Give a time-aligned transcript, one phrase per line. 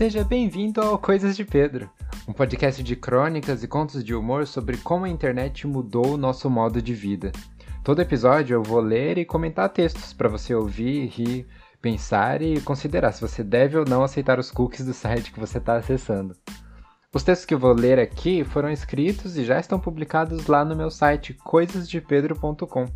[0.00, 1.90] Seja bem-vindo ao Coisas de Pedro,
[2.26, 6.48] um podcast de crônicas e contos de humor sobre como a internet mudou o nosso
[6.48, 7.30] modo de vida.
[7.84, 11.46] Todo episódio eu vou ler e comentar textos para você ouvir, rir,
[11.82, 15.58] pensar e considerar se você deve ou não aceitar os cookies do site que você
[15.58, 16.34] está acessando.
[17.14, 20.74] Os textos que eu vou ler aqui foram escritos e já estão publicados lá no
[20.74, 22.86] meu site coisasdepedro.com.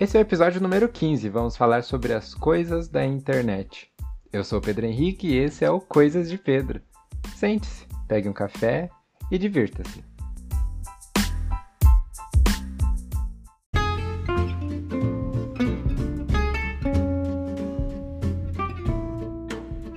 [0.00, 3.92] Esse é o episódio número 15, vamos falar sobre as coisas da internet.
[4.32, 6.80] Eu sou o Pedro Henrique e esse é o Coisas de Pedro.
[7.36, 8.88] Sente-se, pegue um café
[9.30, 10.02] e divirta-se.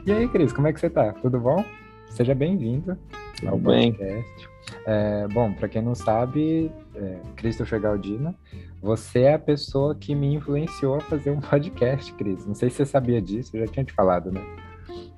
[0.06, 1.14] E aí, Cris, como é que você tá?
[1.14, 1.64] Tudo bom?
[2.10, 2.98] Seja bem-vindo
[3.48, 3.94] ao bem.
[3.94, 4.55] podcast.
[4.86, 8.36] É, bom, para quem não sabe, é, Christopher Galdino,
[8.82, 12.46] você é a pessoa que me influenciou a fazer um podcast, Cris.
[12.46, 14.42] Não sei se você sabia disso, eu já tinha te falado, né?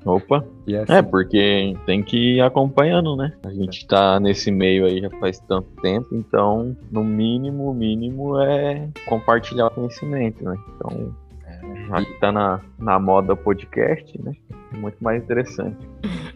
[0.06, 0.38] Opa!
[0.38, 0.94] Assim...
[0.94, 3.34] É, porque tem que ir acompanhando, né?
[3.44, 8.40] A gente tá nesse meio aí já faz tanto tempo, então, no mínimo, o mínimo
[8.40, 10.58] é compartilhar o conhecimento, né?
[10.76, 11.14] Então,
[11.88, 14.34] já que tá na, na moda podcast, né?
[14.74, 15.78] É muito mais interessante.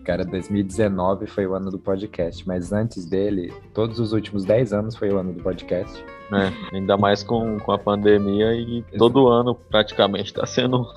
[0.06, 4.96] Cara, 2019 foi o ano do podcast, mas antes dele, todos os últimos 10 anos
[4.96, 6.04] foi o ano do podcast.
[6.34, 10.88] É, ainda mais com, com a pandemia e todo ano praticamente tá sendo.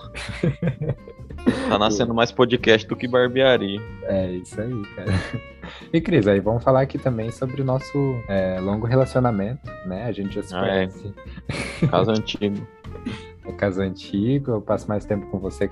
[1.69, 3.81] tá nascendo mais podcast do que barbearia.
[4.05, 5.13] É, isso aí, cara.
[5.93, 10.05] E Cris, aí vamos falar aqui também sobre o nosso é, longo relacionamento, né?
[10.05, 10.87] A gente já se ah, é.
[10.87, 11.15] conhece.
[11.83, 11.87] É.
[11.89, 12.67] Caso antigo.
[13.45, 15.71] É caso antigo, eu passo mais tempo com você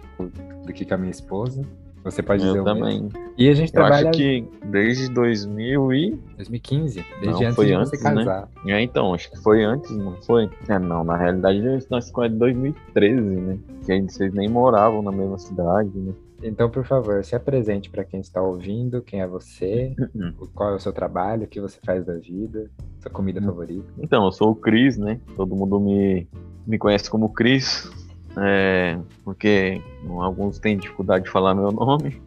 [0.65, 1.63] do que com a minha esposa.
[2.05, 3.09] Você pode dizer eu também.
[3.39, 4.11] E a gente eu trabalha.
[4.11, 8.49] Acho que desde 2000 e 2015, desde não, antes foi de antes, você casar.
[8.65, 8.73] Né?
[8.73, 10.51] É, então, acho que foi antes, não foi?
[10.69, 13.59] É, não, na realidade nós ficamos em 2013, né?
[13.85, 16.13] Que ainda vocês nem moravam na mesma cidade, né?
[16.43, 20.33] Então, por favor, se apresente para quem está ouvindo, quem é você, uhum.
[20.55, 22.71] qual é o seu trabalho, o que você faz da vida,
[23.01, 23.47] sua comida uhum.
[23.47, 23.93] favorita.
[23.99, 25.21] Então, eu sou o Cris, né?
[25.37, 26.29] Todo mundo me,
[26.67, 27.91] me conhece como Cris,
[28.37, 29.81] é, porque
[30.21, 32.21] alguns têm dificuldade de falar meu nome.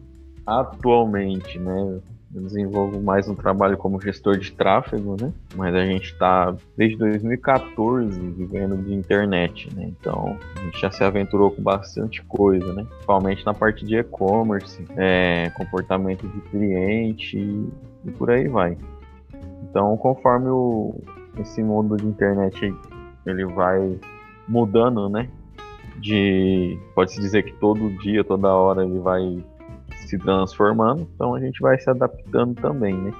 [0.46, 2.00] Atualmente, né,
[2.36, 5.32] eu desenvolvo mais um trabalho como gestor de tráfego, né?
[5.54, 9.90] Mas a gente está desde 2014 vivendo de internet, né?
[9.98, 12.84] Então a gente já se aventurou com bastante coisa, né?
[12.84, 18.76] Principalmente na parte de e-commerce, é, comportamento de cliente e, por aí vai.
[19.62, 20.94] Então, conforme o,
[21.38, 22.74] esse mundo de internet
[23.24, 23.98] ele vai
[24.46, 25.28] mudando, né?
[25.98, 29.42] de pode-se dizer que todo dia, toda hora ele vai
[30.06, 33.12] se transformando, então a gente vai se adaptando também, né?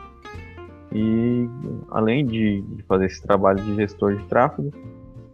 [0.92, 1.48] E
[1.90, 4.70] além de fazer esse trabalho de gestor de tráfego,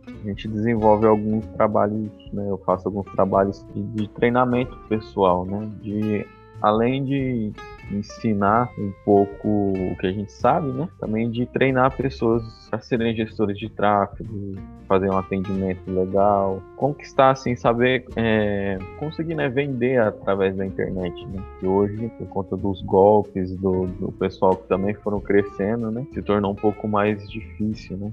[0.06, 2.48] a gente desenvolve alguns trabalhos, né?
[2.48, 5.70] Eu faço alguns trabalhos de, de treinamento pessoal, né?
[5.80, 6.26] De
[6.62, 7.52] além de
[7.90, 10.88] ensinar um pouco o que a gente sabe, né?
[10.98, 14.54] Também de treinar pessoas a serem gestores de tráfego,
[14.88, 21.42] fazer um atendimento legal, conquistar, assim, saber é, conseguir né, vender através da internet, né?
[21.58, 26.06] Que hoje, por conta dos golpes do, do pessoal que também foram crescendo, né?
[26.14, 28.12] Se tornou um pouco mais difícil, né?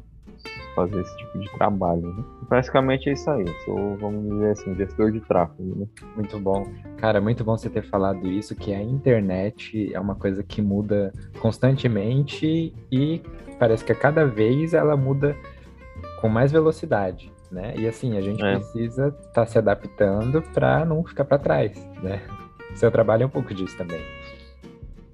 [0.75, 2.01] Fazer esse tipo de trabalho.
[2.01, 2.23] Né?
[2.50, 3.45] Basicamente é isso aí.
[3.45, 5.79] Eu sou, vamos dizer assim, gestor de tráfego.
[5.79, 5.88] Né?
[6.16, 6.66] Muito bom.
[6.97, 11.13] Cara, muito bom você ter falado isso, que a internet é uma coisa que muda
[11.39, 13.22] constantemente e
[13.57, 15.35] parece que a cada vez ela muda
[16.22, 17.31] com mais velocidade.
[17.51, 17.73] Né?
[17.77, 18.56] E assim, a gente é.
[18.56, 22.21] precisa estar tá se adaptando para não ficar para trás, né?
[22.75, 24.01] Seu trabalho é um pouco disso também.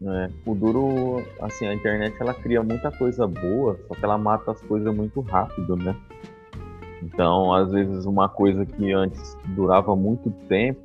[0.07, 4.51] É, o duro, assim, a internet ela cria muita coisa boa, só que ela mata
[4.51, 5.95] as coisas muito rápido, né?
[7.01, 10.79] Então, às vezes, uma coisa que antes durava muito tempo,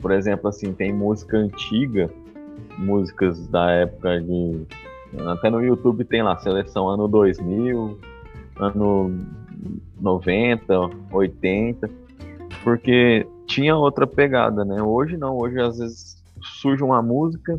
[0.00, 2.08] por exemplo, assim, tem música antiga,
[2.78, 4.66] músicas da época de.
[5.26, 7.98] Até no YouTube tem lá, seleção ano 2000,
[8.60, 9.18] ano
[10.00, 11.90] 90, 80,
[12.62, 14.80] porque tinha outra pegada, né?
[14.80, 17.58] Hoje não, hoje às vezes surge uma música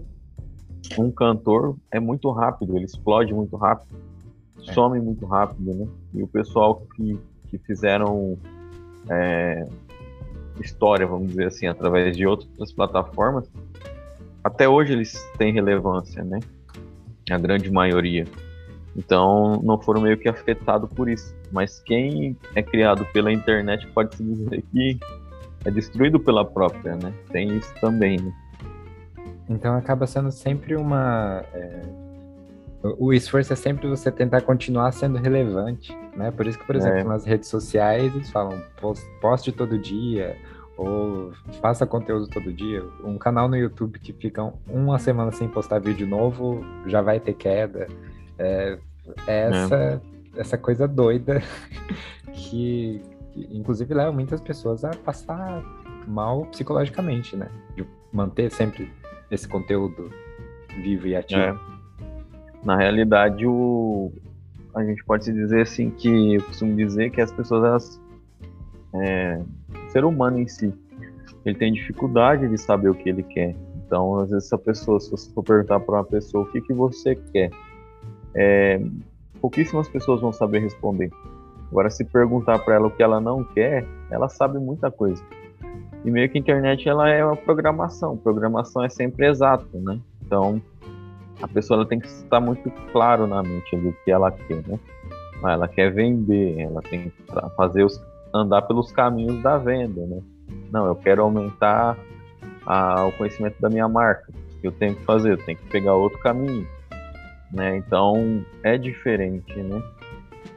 [0.98, 3.96] um cantor é muito rápido, ele explode muito rápido,
[4.68, 4.74] é.
[4.74, 5.88] some muito rápido, né?
[6.14, 7.20] E o pessoal que,
[7.50, 8.38] que fizeram
[9.10, 9.68] é,
[10.60, 13.50] história, vamos dizer assim, através de outras plataformas,
[14.44, 16.40] até hoje eles têm relevância, né?
[17.30, 18.26] A grande maioria.
[18.96, 21.36] Então não foram meio que afetados por isso.
[21.52, 25.00] Mas quem é criado pela internet pode se dizer que
[25.66, 27.14] é destruído pela própria, né?
[27.32, 28.34] Tem isso também, né?
[29.50, 31.44] Então acaba sendo sempre uma.
[31.54, 31.82] É...
[32.98, 36.32] O esforço é sempre você tentar continuar sendo relevante, né?
[36.32, 37.04] Por isso que, por exemplo, é.
[37.04, 38.62] nas redes sociais eles falam
[39.20, 40.38] poste todo dia,
[40.78, 42.82] ou faça conteúdo todo dia.
[43.04, 47.34] Um canal no YouTube que fica uma semana sem postar vídeo novo já vai ter
[47.34, 47.88] queda.
[48.38, 48.78] É,
[49.28, 50.00] é essa, é.
[50.38, 51.42] essa coisa doida
[52.32, 53.02] que,
[53.34, 55.62] que, inclusive, leva muitas pessoas a passar
[56.08, 57.50] mal psicologicamente, né?
[57.76, 58.90] De manter sempre
[59.32, 60.12] esse conteúdo
[60.82, 61.42] vivo e ativo.
[61.42, 61.56] É.
[62.64, 64.12] Na realidade, o...
[64.76, 68.02] a gente pode se dizer assim que eu costumo dizer que as pessoas elas
[68.94, 69.42] é,
[69.90, 70.74] ser humano em si.
[71.46, 73.56] Ele tem dificuldade de saber o que ele quer.
[73.86, 76.74] Então, às vezes, essa pessoa, se você for perguntar para uma pessoa o que, que
[76.74, 77.50] você quer,
[78.36, 78.82] é,
[79.42, 81.10] pouquíssimas pessoas vão saber responder.
[81.72, 85.24] Agora, se perguntar para ela o que ela não quer, ela sabe muita coisa.
[86.06, 88.16] E meio que a internet ela é uma programação.
[88.16, 90.00] Programação é sempre exato, né?
[90.26, 90.62] Então,
[91.42, 94.80] a pessoa tem que estar muito claro na mente do que ela quer, né?
[95.44, 97.14] Ah, ela quer vender, ela tem que
[97.56, 98.02] fazer os
[98.34, 100.22] andar pelos caminhos da venda, né?
[100.72, 101.98] Não, eu quero aumentar
[102.66, 104.32] a, o conhecimento da minha marca.
[104.32, 105.32] O que eu tenho que fazer?
[105.32, 106.68] Eu tenho que pegar outro caminho,
[107.52, 107.78] né?
[107.78, 109.82] Então é diferente, né?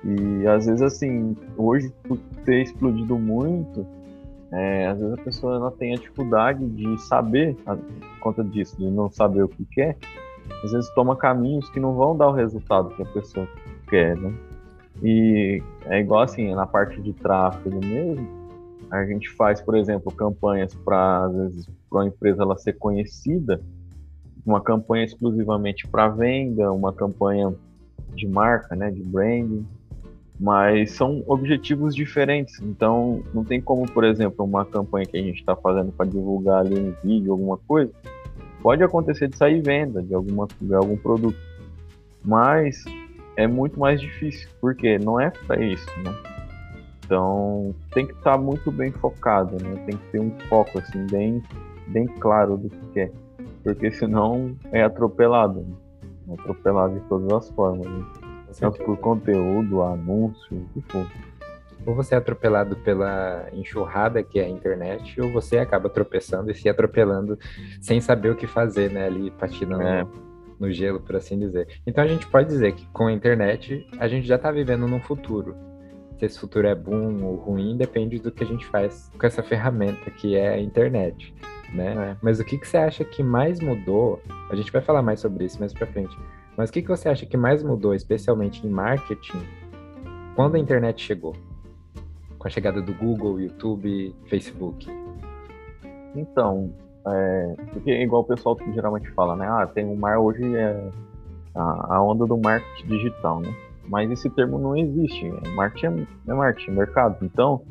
[0.05, 3.87] E às vezes assim, hoje por ter explodido muito,
[4.53, 8.91] é, às vezes a pessoa ela tem a dificuldade de saber, por conta disso, de
[8.91, 9.97] não saber o que quer,
[10.63, 13.49] às vezes toma caminhos que não vão dar o resultado que a pessoa
[13.89, 14.33] quer, né?
[15.03, 18.29] E é igual assim, na parte de tráfego mesmo,
[18.91, 23.61] a gente faz, por exemplo, campanhas para, às vezes, para uma empresa ela ser conhecida,
[24.45, 27.55] uma campanha exclusivamente para venda, uma campanha
[28.15, 29.67] de marca, né, de branding,
[30.43, 32.61] mas são objetivos diferentes.
[32.61, 36.67] Então, não tem como, por exemplo, uma campanha que a gente está fazendo para divulgar
[36.67, 37.93] ali um vídeo, alguma coisa,
[38.61, 41.39] pode acontecer de sair venda de, alguma, de algum produto,
[42.25, 42.85] mas
[43.37, 46.12] é muito mais difícil, porque não é para isso, né?
[47.05, 49.81] Então tem que estar tá muito bem focado, né?
[49.87, 51.41] Tem que ter um foco assim bem,
[51.87, 53.12] bem claro do que quer,
[53.62, 55.77] porque senão é atropelado, né?
[56.31, 58.22] é atropelado de todas as formas, né?
[58.59, 61.07] Tanto por conteúdo, anúncio, o que for.
[61.85, 66.55] Ou você é atropelado pela enxurrada que é a internet, ou você acaba tropeçando e
[66.55, 67.39] se atropelando
[67.81, 69.07] sem saber o que fazer, né?
[69.07, 69.83] Ali patinando.
[69.83, 70.07] É
[70.63, 71.67] no gelo, por assim dizer.
[71.85, 75.01] Então a gente pode dizer que com a internet a gente já está vivendo num
[75.01, 75.57] futuro.
[76.17, 79.43] Se esse futuro é bom ou ruim depende do que a gente faz com essa
[79.43, 81.35] ferramenta que é a internet,
[81.75, 82.13] né?
[82.13, 82.17] É.
[82.23, 84.23] Mas o que, que você acha que mais mudou?
[84.51, 86.17] A gente vai falar mais sobre isso mais para frente.
[86.57, 89.43] Mas o que, que você acha que mais mudou, especialmente em marketing,
[90.37, 91.35] quando a internet chegou?
[92.39, 94.87] Com a chegada do Google, YouTube, Facebook?
[96.15, 96.73] Então,
[97.07, 99.47] é, porque igual o pessoal geralmente fala, né?
[99.49, 100.91] Ah, tem um mar hoje é
[101.55, 103.55] a, a, onda do marketing digital, né?
[103.89, 105.29] Mas esse termo não existe.
[105.55, 107.17] Marketing é, é marketing, é mercado.
[107.23, 107.63] Então,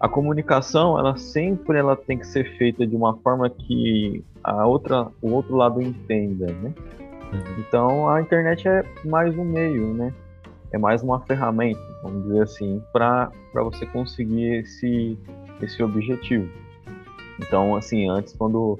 [0.00, 5.08] a comunicação, ela sempre ela tem que ser feita de uma forma que a outra,
[5.20, 6.72] o outro lado entenda, né?
[7.58, 10.12] Então, a internet é mais um meio, né?
[10.72, 15.18] É mais uma ferramenta, vamos dizer assim, para você conseguir esse,
[15.62, 16.48] esse objetivo.
[17.38, 18.78] Então, assim, antes quando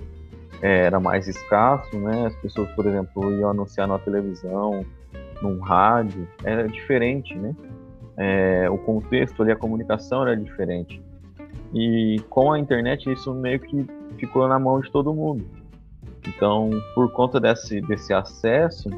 [0.63, 4.85] é, era mais escasso, né, as pessoas, por exemplo, iam anunciar na televisão,
[5.43, 7.55] num rádio, era diferente, né?
[8.17, 11.03] É, o contexto ali, a comunicação era diferente.
[11.75, 13.87] E com a internet isso meio que
[14.19, 15.45] ficou na mão de todo mundo.
[16.27, 18.89] Então, por conta desse, desse acesso,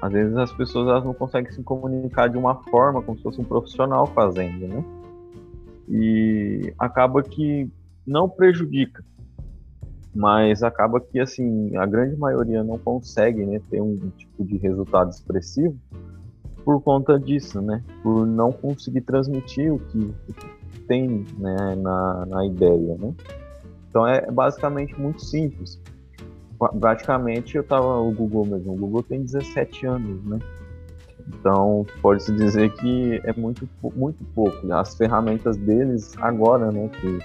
[0.00, 3.40] às vezes as pessoas elas não conseguem se comunicar de uma forma como se fosse
[3.40, 4.84] um profissional fazendo, né?
[5.88, 7.70] E acaba que
[8.06, 9.04] não prejudica,
[10.14, 15.10] mas acaba que assim a grande maioria não consegue né, ter um tipo de resultado
[15.10, 15.76] expressivo
[16.64, 17.82] por conta disso, né?
[18.02, 20.14] Por não conseguir transmitir o que,
[20.86, 23.14] tem né, na, na ideia, né?
[23.88, 25.80] Então é basicamente muito simples.
[26.80, 28.72] Praticamente eu tava o Google mesmo.
[28.72, 30.38] O Google tem 17 anos, né?
[31.28, 34.72] Então pode-se dizer que é muito, muito pouco.
[34.72, 36.88] As ferramentas deles agora, né?
[36.88, 37.18] Que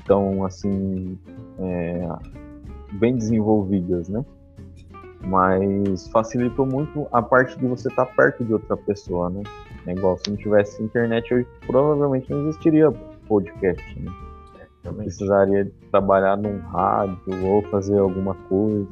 [0.00, 1.18] estão assim
[1.58, 2.08] é,
[2.92, 4.24] bem desenvolvidas, né?
[5.22, 9.42] Mas facilitou muito a parte de você estar tá perto de outra pessoa, né?
[9.86, 12.90] É igual se não tivesse internet, provavelmente não existiria
[13.26, 14.29] podcast, né?
[14.82, 18.86] Precisaria trabalhar num rádio ou fazer alguma coisa.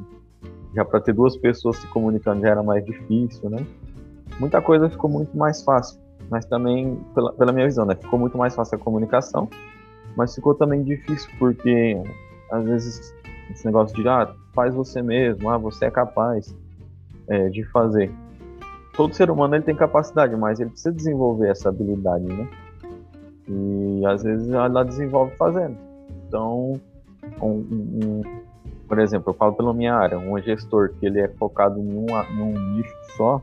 [0.75, 3.65] Já para ter duas pessoas se comunicando já era mais difícil, né?
[4.39, 7.95] Muita coisa ficou muito mais fácil, mas também, pela, pela minha visão, né?
[7.95, 9.49] Ficou muito mais fácil a comunicação,
[10.15, 12.01] mas ficou também difícil porque
[12.51, 13.13] às vezes
[13.49, 16.55] esse negócio de ah, faz você mesmo, ah, você é capaz
[17.27, 18.11] é, de fazer.
[18.95, 22.47] Todo ser humano ele tem capacidade, mas ele precisa desenvolver essa habilidade, né?
[23.49, 25.75] E às vezes ela desenvolve fazendo.
[26.27, 26.79] Então,
[27.41, 28.21] um, um,
[28.87, 32.75] por exemplo, eu falo pela minha área, um gestor que ele é focado em um,
[32.75, 33.41] nicho só,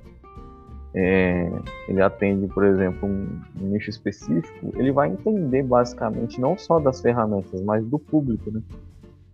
[0.94, 1.50] é,
[1.88, 7.00] ele atende, por exemplo, um, um, nicho específico, ele vai entender basicamente não só das
[7.00, 8.62] ferramentas, mas do público, né?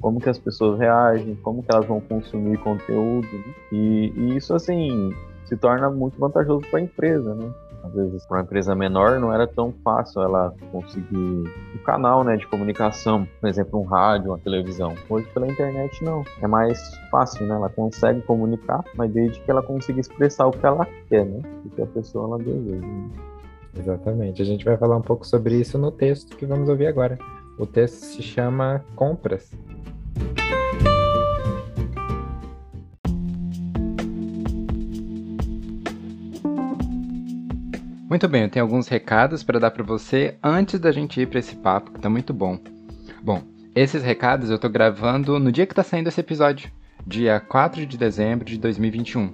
[0.01, 3.29] Como que as pessoas reagem, como que elas vão consumir conteúdo.
[3.33, 3.55] Né?
[3.71, 5.15] E, e isso, assim,
[5.45, 7.49] se torna muito vantajoso para a empresa, né?
[7.83, 12.37] Às vezes para uma empresa menor não era tão fácil ela conseguir um canal né,
[12.37, 14.95] de comunicação, por exemplo, um rádio, uma televisão.
[15.09, 16.79] Hoje pela internet não, é mais
[17.11, 17.55] fácil, né?
[17.55, 21.41] Ela consegue comunicar, mas desde que ela consiga expressar o que ela quer, né?
[21.65, 22.87] O que a pessoa ela deseja.
[22.87, 23.11] Né?
[23.79, 24.43] Exatamente.
[24.43, 27.19] A gente vai falar um pouco sobre isso no texto que vamos ouvir agora.
[27.59, 29.51] O texto se chama Compras.
[38.13, 41.39] Muito bem, eu tenho alguns recados para dar para você antes da gente ir para
[41.39, 42.59] esse papo que tá muito bom.
[43.23, 43.43] Bom,
[43.75, 46.71] esses recados eu tô gravando no dia que tá saindo esse episódio,
[47.07, 49.33] dia 4 de dezembro de 2021.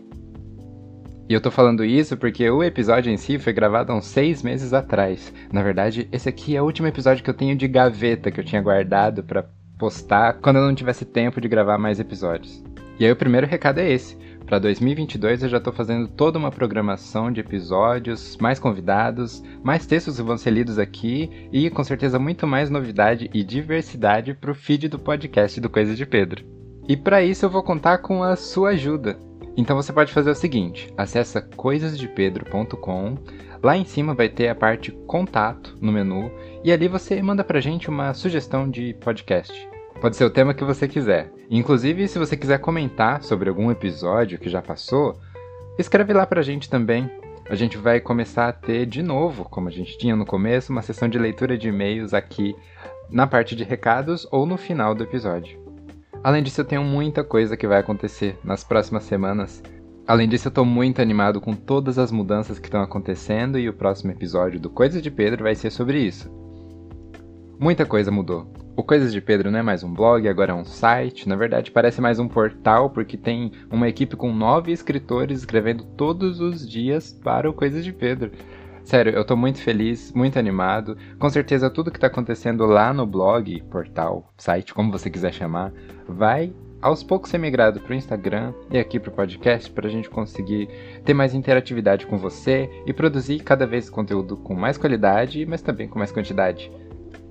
[1.28, 4.44] E eu tô falando isso porque o episódio em si foi gravado há uns seis
[4.44, 5.34] meses atrás.
[5.52, 8.44] Na verdade, esse aqui é o último episódio que eu tenho de gaveta que eu
[8.44, 9.44] tinha guardado para
[9.76, 12.62] postar quando eu não tivesse tempo de gravar mais episódios.
[12.96, 14.16] E aí o primeiro recado é esse.
[14.48, 20.16] Para 2022 eu já estou fazendo toda uma programação de episódios, mais convidados, mais textos
[20.16, 24.88] vão ser lidos aqui e com certeza muito mais novidade e diversidade para o feed
[24.88, 26.46] do podcast do Coisas de Pedro.
[26.88, 29.18] E para isso eu vou contar com a sua ajuda.
[29.54, 33.18] Então você pode fazer o seguinte: acessa coisasdepedro.com.
[33.62, 36.32] Lá em cima vai ter a parte contato no menu
[36.64, 39.67] e ali você manda pra gente uma sugestão de podcast.
[40.00, 41.32] Pode ser o tema que você quiser.
[41.50, 45.18] Inclusive, se você quiser comentar sobre algum episódio que já passou,
[45.76, 47.10] escreve lá pra gente também.
[47.50, 50.82] A gente vai começar a ter de novo, como a gente tinha no começo, uma
[50.82, 52.54] sessão de leitura de e-mails aqui
[53.10, 55.58] na parte de recados ou no final do episódio.
[56.22, 59.62] Além disso, eu tenho muita coisa que vai acontecer nas próximas semanas.
[60.06, 63.74] Além disso, eu tô muito animado com todas as mudanças que estão acontecendo e o
[63.74, 66.30] próximo episódio do Coisas de Pedro vai ser sobre isso.
[67.58, 68.67] Muita coisa mudou.
[68.78, 71.28] O Coisas de Pedro não é mais um blog, agora é um site.
[71.28, 76.38] Na verdade, parece mais um portal, porque tem uma equipe com nove escritores escrevendo todos
[76.40, 78.30] os dias para o Coisas de Pedro.
[78.84, 80.96] Sério, eu tô muito feliz, muito animado.
[81.18, 85.72] Com certeza, tudo que tá acontecendo lá no blog, portal, site, como você quiser chamar,
[86.06, 89.90] vai aos poucos ser migrado para o Instagram e aqui para o podcast para a
[89.90, 90.68] gente conseguir
[91.04, 95.88] ter mais interatividade com você e produzir cada vez conteúdo com mais qualidade, mas também
[95.88, 96.70] com mais quantidade.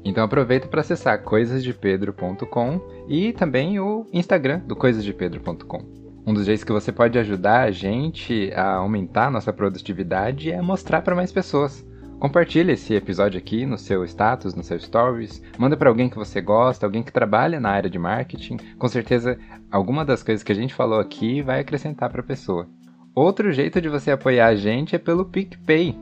[0.03, 5.97] Então aproveita para acessar coisasdepedro.com e também o Instagram do coisasdepedro.com.
[6.25, 10.61] Um dos jeitos que você pode ajudar a gente a aumentar a nossa produtividade é
[10.61, 11.85] mostrar para mais pessoas.
[12.19, 16.41] Compartilhe esse episódio aqui no seu status, no seu stories, manda para alguém que você
[16.41, 18.57] gosta, alguém que trabalha na área de marketing.
[18.77, 19.37] Com certeza,
[19.71, 22.67] alguma das coisas que a gente falou aqui vai acrescentar para a pessoa.
[23.13, 25.95] Outro jeito de você apoiar a gente é pelo PicPay.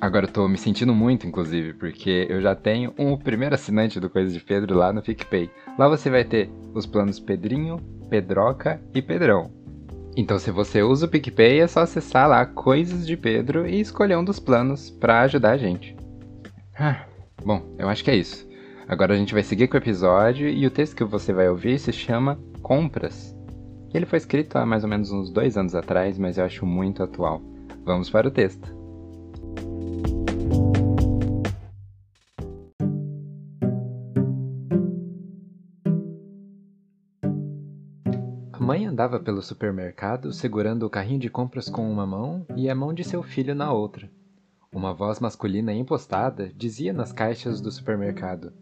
[0.00, 4.10] Agora eu tô me sentindo muito, inclusive, porque eu já tenho um primeiro assinante do
[4.10, 5.50] Coisas de Pedro lá no PicPay.
[5.78, 7.78] Lá você vai ter os planos Pedrinho,
[8.10, 9.50] Pedroca e Pedrão.
[10.16, 14.16] Então, se você usa o PicPay, é só acessar lá Coisas de Pedro e escolher
[14.16, 15.96] um dos planos para ajudar a gente.
[16.78, 17.06] Ah,
[17.44, 18.46] bom, eu acho que é isso.
[18.88, 21.78] Agora a gente vai seguir com o episódio e o texto que você vai ouvir
[21.78, 23.34] se chama Compras.
[23.92, 27.02] Ele foi escrito há mais ou menos uns dois anos atrás, mas eu acho muito
[27.02, 27.42] atual.
[27.84, 28.75] Vamos para o texto.
[39.06, 43.04] Andava pelo supermercado segurando o carrinho de compras com uma mão e a mão de
[43.04, 44.10] seu filho na outra.
[44.74, 48.52] Uma voz masculina impostada dizia nas caixas do supermercado: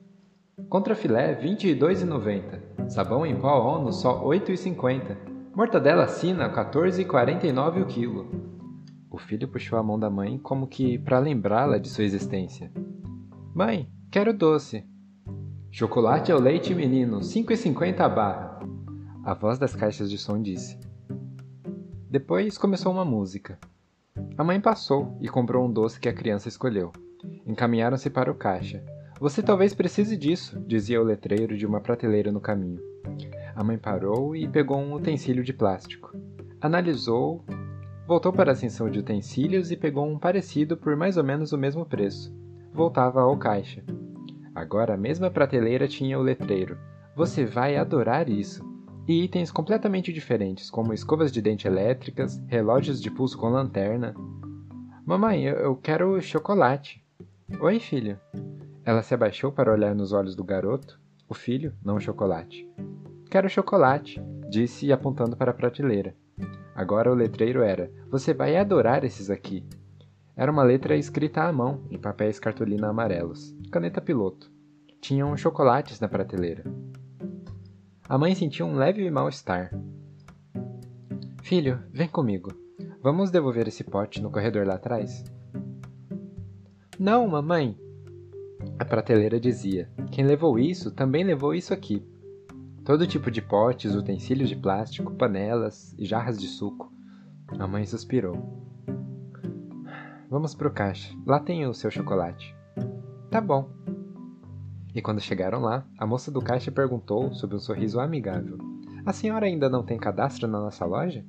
[0.68, 2.88] Contra filé R$ 22,90.
[2.90, 5.16] Sabão em pó ONU só R$ 8,50.
[5.56, 8.30] Mortadela sina R$ 14,49 o quilo.
[9.10, 12.70] O filho puxou a mão da mãe como que para lembrá-la de sua existência.
[13.54, 14.84] Mãe, quero doce.
[15.70, 18.53] Chocolate ao leite menino, 5,50 a barra.
[19.24, 20.78] A voz das caixas de som disse.
[22.10, 23.58] Depois começou uma música.
[24.36, 26.92] A mãe passou e comprou um doce que a criança escolheu.
[27.46, 28.84] Encaminharam-se para o caixa.
[29.18, 32.82] Você talvez precise disso, dizia o letreiro de uma prateleira no caminho.
[33.56, 36.14] A mãe parou e pegou um utensílio de plástico.
[36.60, 37.42] Analisou,
[38.06, 41.56] voltou para a ascensão de utensílios e pegou um parecido por mais ou menos o
[41.56, 42.30] mesmo preço.
[42.74, 43.82] Voltava ao caixa.
[44.54, 46.76] Agora a mesma prateleira tinha o letreiro.
[47.16, 48.73] Você vai adorar isso
[49.06, 54.14] e itens completamente diferentes, como escovas de dente elétricas, relógios de pulso com lanterna.
[55.04, 57.04] Mamãe, eu quero chocolate.
[57.60, 58.18] Oi, filho.
[58.84, 60.98] Ela se abaixou para olhar nos olhos do garoto.
[61.28, 62.68] O filho, não o chocolate.
[63.30, 66.14] Quero chocolate, disse apontando para a prateleira.
[66.74, 69.66] Agora o letreiro era: Você vai adorar esses aqui.
[70.36, 73.54] Era uma letra escrita à mão, em papéis cartolina amarelos.
[73.70, 74.50] Caneta piloto.
[75.00, 76.64] Tinham chocolates na prateleira.
[78.06, 79.70] A mãe sentiu um leve mal-estar.
[81.42, 82.52] Filho, vem comigo.
[83.02, 85.24] Vamos devolver esse pote no corredor lá atrás?
[86.98, 87.78] Não, mamãe.
[88.78, 92.06] A prateleira dizia: Quem levou isso também levou isso aqui.
[92.84, 96.92] Todo tipo de potes, utensílios de plástico, panelas e jarras de suco.
[97.58, 98.36] A mãe suspirou.
[100.28, 101.14] Vamos pro caixa.
[101.26, 102.54] Lá tem o seu chocolate.
[103.30, 103.70] Tá bom.
[104.94, 108.56] E quando chegaram lá, a moça do caixa perguntou, sob um sorriso amigável:
[109.04, 111.24] A senhora ainda não tem cadastro na nossa loja?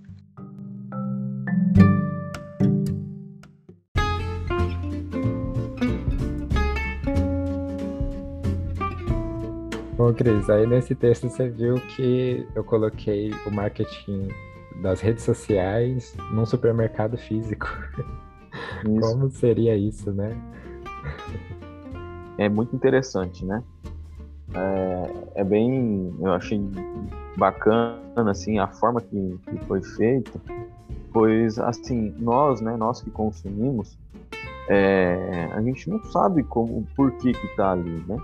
[9.98, 14.28] Bom, Cris, aí nesse texto você viu que eu coloquei o marketing
[14.84, 17.68] das redes sociais num supermercado físico.
[18.86, 19.00] Isso.
[19.00, 20.38] Como seria isso, né?
[22.38, 23.64] É muito interessante, né?
[24.54, 26.62] É, é, bem, eu achei
[27.38, 30.40] bacana assim a forma que, que foi feita,
[31.12, 33.98] pois assim nós, né, nós que consumimos,
[34.70, 38.18] é, a gente não sabe como, por que que tá ali, né?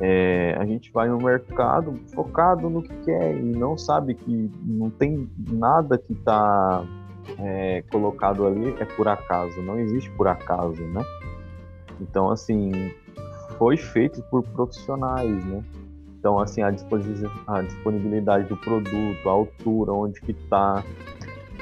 [0.00, 4.90] É, a gente vai no mercado focado no que quer e não sabe que não
[4.90, 6.84] tem nada que está
[7.38, 11.02] é, colocado ali é por acaso, não existe por acaso, né?
[12.00, 12.92] Então, assim,
[13.58, 15.62] foi feito por profissionais, né?
[16.18, 20.82] Então, assim, a, a disponibilidade do produto, a altura, onde que está.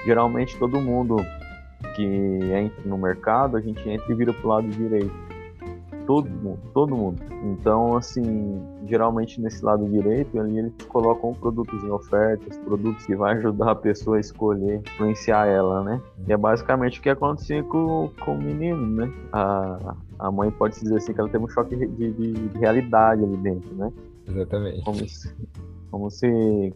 [0.05, 1.17] Geralmente, todo mundo
[1.97, 5.32] que entra no mercado, a gente entra e vira para o lado direito
[6.06, 7.23] todo mundo, todo mundo.
[7.44, 13.36] Então, assim, geralmente nesse lado direito, ali eles colocam produtos em ofertas, produtos que vai
[13.36, 16.00] ajudar a pessoa a escolher, influenciar ela, né?
[16.26, 19.12] E é basicamente o que acontecia com, com o menino, né?
[19.32, 23.25] A, a mãe pode dizer assim que ela teve um choque de, de, de realidade
[23.25, 23.93] ali dentro, né?
[24.28, 24.84] Exatamente.
[24.84, 25.34] Como se,
[25.91, 26.75] como se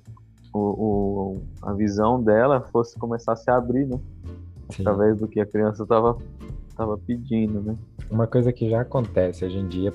[0.52, 4.00] o, o, a visão dela fosse começar a se abrir, né?
[4.70, 4.82] Sim.
[4.82, 6.16] Através do que a criança estava
[6.76, 7.76] tava pedindo, né?
[8.10, 9.92] Uma coisa que já acontece hoje em dia,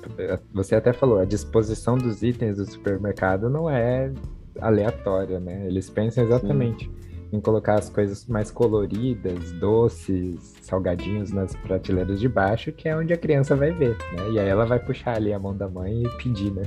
[0.54, 4.12] você até falou, a disposição dos itens do supermercado não é
[4.60, 5.65] aleatória, né?
[5.67, 7.38] Eles pensam exatamente Sim.
[7.38, 13.13] em colocar as coisas mais coloridas, doces, salgadinhos nas prateleiras de baixo, que é onde
[13.13, 14.32] a criança vai ver, né?
[14.32, 16.63] E aí ela vai puxar ali a mão da mãe e pedir, né?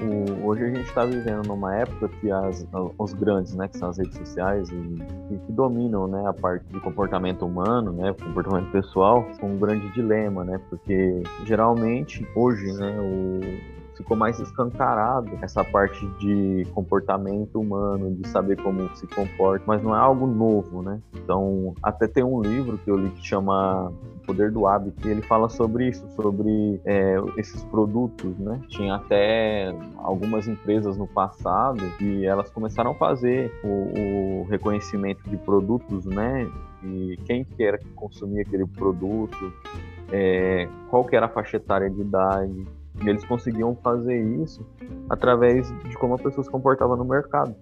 [0.00, 2.66] O, hoje a gente está vivendo numa época que as,
[2.98, 6.64] os grandes, né, que são as redes sociais e, e, que dominam, né, a parte
[6.66, 12.96] de comportamento humano, né, comportamento pessoal, são um grande dilema, né, porque geralmente hoje, né,
[13.00, 19.82] o ficou mais escancarado essa parte de comportamento humano, de saber como se comporta, mas
[19.82, 21.00] não é algo novo, né?
[21.14, 25.10] Então, até tem um livro que eu li que chama O Poder do Hábito, e
[25.10, 28.60] ele fala sobre isso, sobre é, esses produtos, né?
[28.68, 35.36] Tinha até algumas empresas no passado que elas começaram a fazer o, o reconhecimento de
[35.36, 36.50] produtos, né?
[36.82, 39.52] E quem que era que consumia aquele produto,
[40.12, 42.66] é, qual que era a faixa etária de idade,
[43.02, 44.64] e eles conseguiam fazer isso
[45.08, 47.54] através de como a pessoa se comportava no mercado.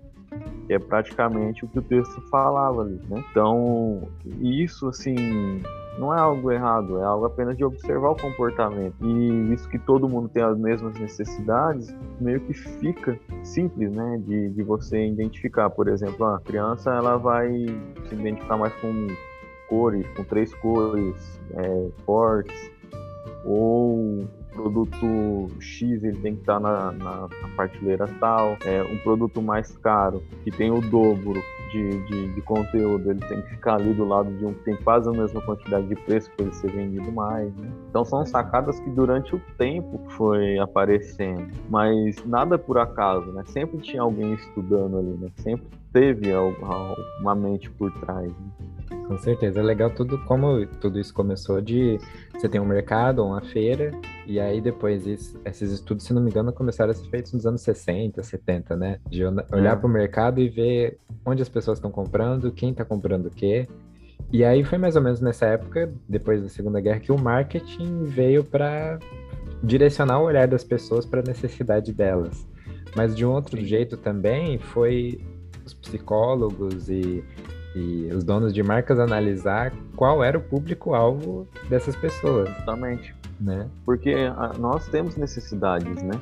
[0.66, 3.22] Que é praticamente o que o texto falava ali, né?
[3.30, 4.08] Então,
[4.40, 5.14] isso, assim,
[5.98, 8.94] não é algo errado, é algo apenas de observar o comportamento.
[9.02, 14.22] E isso que todo mundo tem as mesmas necessidades, meio que fica simples, né?
[14.24, 15.68] De, de você identificar.
[15.70, 17.50] Por exemplo, a criança, ela vai
[18.08, 19.08] se identificar mais com
[19.68, 22.70] cores, com três cores é, fortes,
[23.44, 29.42] ou produto X ele tem que estar na, na, na prateleira tal, é, um produto
[29.42, 33.94] mais caro que tem o dobro de, de, de, conteúdo, ele tem que ficar ali
[33.94, 36.70] do lado de um que tem quase a mesma quantidade de preço para ele ser
[36.70, 37.54] vendido mais.
[37.56, 37.72] Né?
[37.88, 43.42] Então são sacadas que durante o tempo foi aparecendo, mas nada por acaso, né?
[43.46, 45.28] Sempre tinha alguém estudando ali, né?
[45.36, 46.30] Sempre teve
[47.20, 48.28] uma mente por trás.
[48.28, 48.71] Né?
[49.06, 49.60] Com certeza.
[49.60, 51.98] É legal tudo como tudo isso começou de
[52.32, 53.92] você tem um mercado, uma feira,
[54.26, 57.46] e aí depois isso, esses estudos, se não me engano, começaram a ser feitos nos
[57.46, 58.98] anos 60, 70, né?
[59.08, 59.76] De olhar é.
[59.76, 63.68] para o mercado e ver onde as pessoas estão comprando, quem está comprando o quê.
[64.32, 68.04] E aí foi mais ou menos nessa época, depois da Segunda Guerra, que o marketing
[68.04, 68.98] veio para
[69.62, 72.46] direcionar o olhar das pessoas para a necessidade delas.
[72.96, 75.20] Mas de um outro jeito também foi
[75.64, 77.24] os psicólogos e
[77.74, 82.48] e os donos de marcas analisar qual era o público-alvo dessas pessoas.
[82.50, 83.14] Exatamente.
[83.40, 83.68] Né?
[83.84, 86.12] Porque a, nós temos necessidades, né?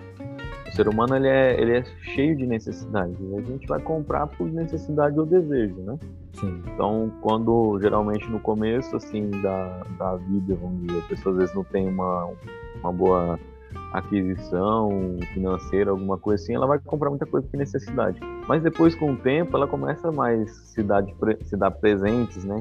[0.67, 1.85] O ser humano ele é, ele é
[2.15, 3.17] cheio de necessidades.
[3.37, 5.99] A gente vai comprar por necessidade ou desejo, né?
[6.35, 6.63] Sim.
[6.73, 11.55] Então, quando geralmente no começo assim da, da vida, vamos dizer, a pessoa às vezes
[11.55, 12.31] não tem uma,
[12.81, 13.39] uma boa
[13.93, 18.21] aquisição financeira, alguma coisa assim, ela vai comprar muita coisa por necessidade.
[18.47, 22.59] Mas depois, com o tempo, ela começa mais se dar, de, se dar presentes, né?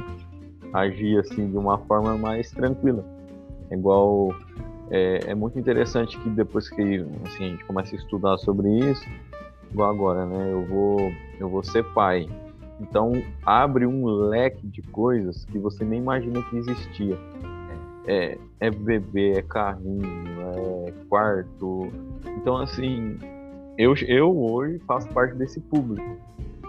[0.74, 3.04] Agir assim de uma forma mais tranquila.
[3.70, 4.34] É igual
[4.90, 9.06] é, é, muito interessante que depois que assim, a gente começa a estudar sobre isso,
[9.72, 10.52] igual agora, né?
[10.52, 12.28] Eu vou, eu vou ser pai.
[12.80, 13.12] Então
[13.46, 17.18] abre um leque de coisas que você nem imagina que existia.
[18.06, 20.06] É, é bebê, é carrinho,
[20.88, 21.92] é quarto.
[22.38, 23.18] Então assim,
[23.78, 26.18] eu, eu hoje faço parte desse público,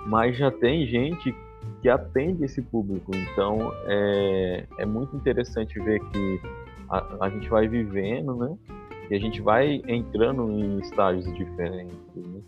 [0.07, 1.35] mas já tem gente
[1.81, 3.13] que atende esse público.
[3.15, 6.41] Então é, é muito interessante ver que
[6.89, 8.57] a, a gente vai vivendo, né?
[9.11, 12.41] E a gente vai entrando em estágios diferentes, né?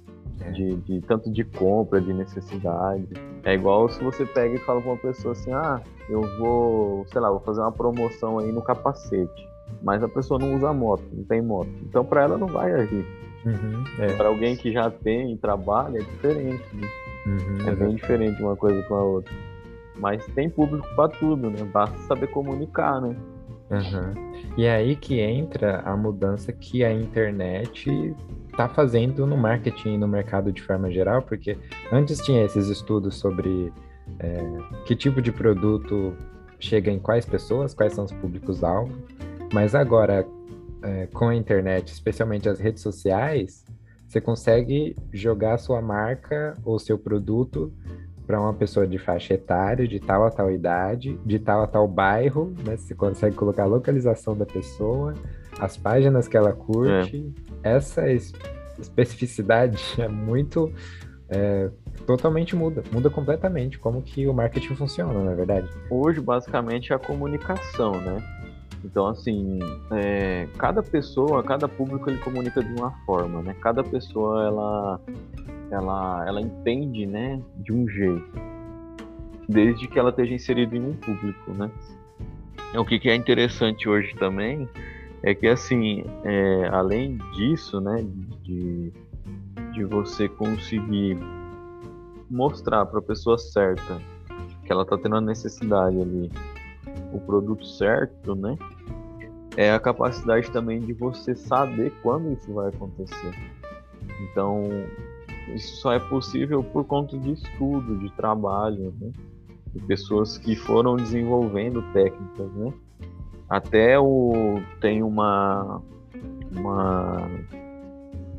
[0.45, 0.51] É.
[0.51, 3.09] De, de, tanto de compra, de necessidade.
[3.45, 7.21] É igual se você pega e fala pra uma pessoa assim, ah, eu vou, sei
[7.21, 9.49] lá, vou fazer uma promoção aí no capacete.
[9.83, 11.71] Mas a pessoa não usa moto, não tem moto.
[11.83, 13.07] Então para ela não vai agir.
[13.45, 14.13] Uhum, é.
[14.17, 16.65] Para alguém que já tem trabalho é diferente.
[16.75, 16.89] Né?
[17.27, 19.33] Uhum, é bem diferente uma coisa com a outra.
[19.97, 21.63] Mas tem público para tudo, né?
[21.73, 23.17] Basta saber comunicar, né?
[23.71, 24.33] Uhum.
[24.57, 28.15] E é aí que entra a mudança que a internet
[28.53, 31.59] está fazendo no marketing e no mercado de forma geral, porque
[31.91, 33.73] antes tinha esses estudos sobre
[34.19, 34.39] é,
[34.87, 36.15] que tipo de produto
[36.61, 38.93] chega em quais pessoas, quais são os públicos-alvo,
[39.53, 40.27] mas agora,
[40.83, 43.65] é, com a internet, especialmente as redes sociais,
[44.07, 47.73] você consegue jogar sua marca ou seu produto
[48.27, 51.89] para uma pessoa de faixa etária, de tal a tal idade, de tal a tal
[51.89, 52.77] bairro, né?
[52.77, 55.15] Você consegue colocar a localização da pessoa,
[55.59, 57.33] as páginas que ela curte.
[57.49, 57.52] É.
[57.63, 58.07] Essa
[58.79, 60.73] especificidade é muito.
[61.29, 61.71] É,
[62.07, 65.69] totalmente muda, muda completamente como que o marketing funciona, na é verdade.
[65.89, 68.23] Hoje, basicamente, é a comunicação, né?
[68.85, 69.61] Então, assim,
[69.93, 73.57] é, cada pessoa, cada público, ele comunica de uma forma, né?
[73.63, 75.01] Cada pessoa, ela
[75.73, 78.31] ela, ela entende, né, de um jeito,
[79.49, 81.71] desde que ela esteja inserida em um público, né.
[82.75, 84.69] O que, que é interessante hoje também
[85.23, 88.05] é que, assim, é, além disso, né,
[88.43, 88.93] de,
[89.73, 91.19] de você conseguir
[92.31, 94.01] mostrar para a pessoa certa
[94.65, 96.31] que ela está tendo a necessidade ali,
[97.13, 98.57] o produto certo, né,
[99.57, 103.35] é a capacidade também de você saber quando isso vai acontecer.
[104.21, 104.69] Então,
[105.55, 109.11] isso só é possível por conta de estudo, de trabalho, né?
[109.75, 112.73] de pessoas que foram desenvolvendo técnicas, né?
[113.53, 115.83] Até o tem uma
[116.51, 117.29] uma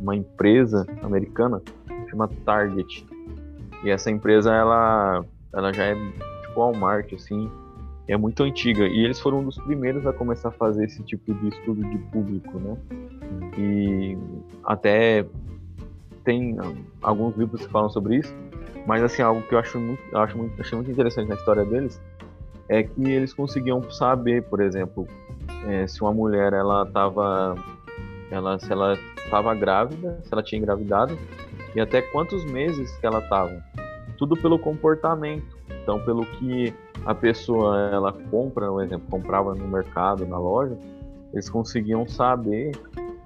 [0.02, 1.62] uma empresa americana
[2.10, 3.06] chama Target
[3.84, 5.24] e essa empresa ela
[5.54, 7.48] ela já é tipo Walmart assim
[8.08, 11.32] é muito antiga e eles foram um dos primeiros a começar a fazer esse tipo
[11.32, 12.76] de estudo de público, né?
[13.56, 14.18] E
[14.66, 15.28] até
[16.24, 16.58] tem
[17.04, 18.34] alguns livros que falam sobre isso,
[18.88, 21.64] mas assim, algo que eu acho muito, eu acho muito, achei muito interessante na história
[21.64, 22.02] deles
[22.74, 25.08] é que eles conseguiam saber, por exemplo,
[25.68, 27.56] é, se uma mulher ela estava
[28.32, 31.16] ela se ela estava grávida, se ela tinha engravidado
[31.76, 33.64] e até quantos meses que ela estava.
[34.18, 35.46] Tudo pelo comportamento.
[35.84, 36.74] Então, pelo que
[37.06, 40.76] a pessoa ela compra, por exemplo, comprava no mercado, na loja,
[41.32, 42.72] eles conseguiam saber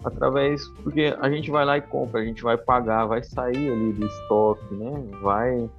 [0.03, 3.93] através porque a gente vai lá e compra, a gente vai pagar, vai sair ali
[3.93, 5.03] do estoque, né?
[5.21, 5.69] Vai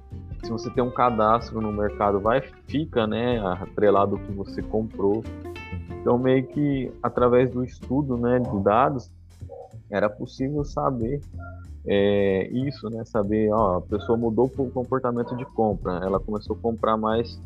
[0.43, 5.23] se você tem um cadastro no mercado, vai fica, né, atrelado ao que você comprou.
[6.01, 9.11] Então meio que através do estudo, né, de dados,
[9.89, 11.21] era possível saber
[11.85, 13.03] é, isso, né?
[13.05, 17.41] Saber, ó, a pessoa mudou o comportamento de compra, ela começou a comprar mais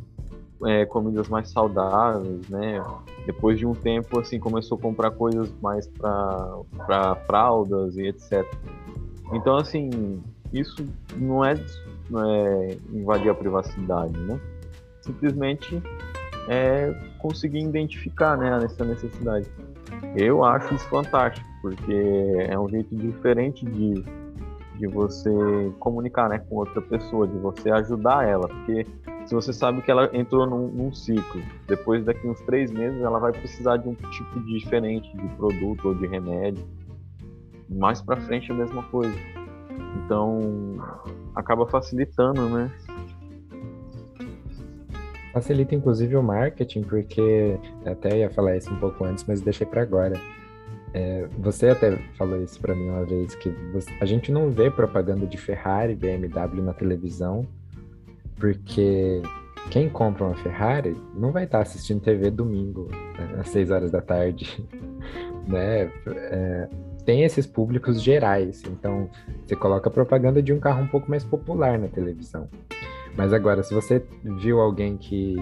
[0.65, 2.83] é, comidas mais saudáveis, né?
[3.25, 8.45] Depois de um tempo, assim, começou a comprar coisas mais para fraldas e etc.
[9.33, 11.55] Então, assim, isso não é,
[12.13, 14.39] não é invadir a privacidade, né?
[15.01, 15.81] Simplesmente
[16.47, 19.49] é conseguir identificar, né, essa necessidade.
[20.15, 21.93] Eu acho isso fantástico, porque
[22.47, 24.03] é um jeito diferente de,
[24.75, 25.29] de você
[25.79, 28.85] comunicar, né, com outra pessoa, de você ajudar ela, porque
[29.25, 33.19] se você sabe que ela entrou num, num, ciclo, depois daqui uns três meses ela
[33.19, 36.63] vai precisar de um tipo diferente de produto ou de remédio.
[37.69, 39.15] Mais para frente a mesma coisa.
[40.03, 40.77] Então
[41.35, 42.71] acaba facilitando, né?
[45.33, 49.81] Facilita inclusive o marketing, porque até ia falar isso um pouco antes, mas deixei para
[49.81, 50.19] agora.
[50.93, 54.69] É, você até falou isso para mim uma vez, que você, a gente não vê
[54.69, 57.47] propaganda de Ferrari, BMW na televisão,
[58.35, 59.23] porque
[59.71, 64.01] quem compra uma Ferrari não vai estar assistindo TV domingo, né, às 6 horas da
[64.01, 64.63] tarde,
[65.47, 65.91] né?
[66.05, 66.69] É,
[67.05, 69.09] tem esses públicos gerais, então
[69.45, 72.47] você coloca propaganda de um carro um pouco mais popular na televisão.
[73.15, 75.35] Mas agora, se você viu alguém que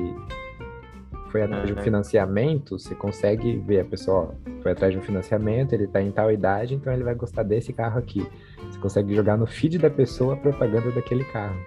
[1.31, 5.73] foi atrás de um financiamento, você consegue ver a pessoa foi atrás de um financiamento,
[5.73, 8.27] ele está em tal idade, então ele vai gostar desse carro aqui.
[8.69, 11.59] Você consegue jogar no feed da pessoa a propaganda daquele carro.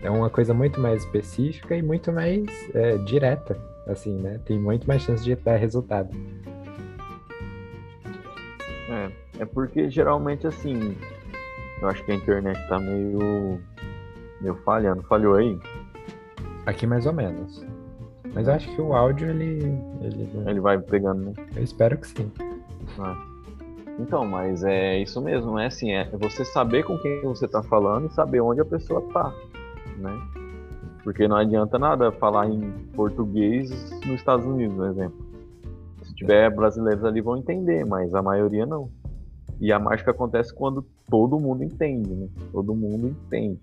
[0.00, 4.40] É uma coisa muito mais específica e muito mais é, direta, assim, né?
[4.44, 6.08] Tem muito mais chance de dar resultado.
[8.88, 10.96] É, é porque geralmente assim,
[11.80, 13.60] eu acho que a internet tá meio,
[14.40, 15.02] meio falhando.
[15.02, 15.58] Falhou aí?
[16.66, 17.64] Aqui mais ou menos.
[18.34, 19.78] Mas eu acho que o áudio ele.
[20.00, 21.32] Ele, ele vai pegando, né?
[21.56, 22.30] Eu espero que sim.
[22.98, 23.16] Ah.
[23.98, 28.06] Então, mas é isso mesmo, é assim, é você saber com quem você está falando
[28.06, 29.34] e saber onde a pessoa está,
[29.96, 30.16] né?
[31.02, 33.70] Porque não adianta nada falar em português
[34.06, 35.26] nos Estados Unidos, por exemplo.
[36.02, 38.88] Se tiver brasileiros ali vão entender, mas a maioria não.
[39.60, 42.28] E a mágica acontece quando todo mundo entende, né?
[42.52, 43.58] Todo mundo entende.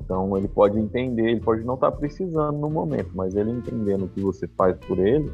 [0.00, 4.04] Então ele pode entender, ele pode não estar tá precisando no momento, mas ele entendendo
[4.04, 5.30] o que você faz por ele,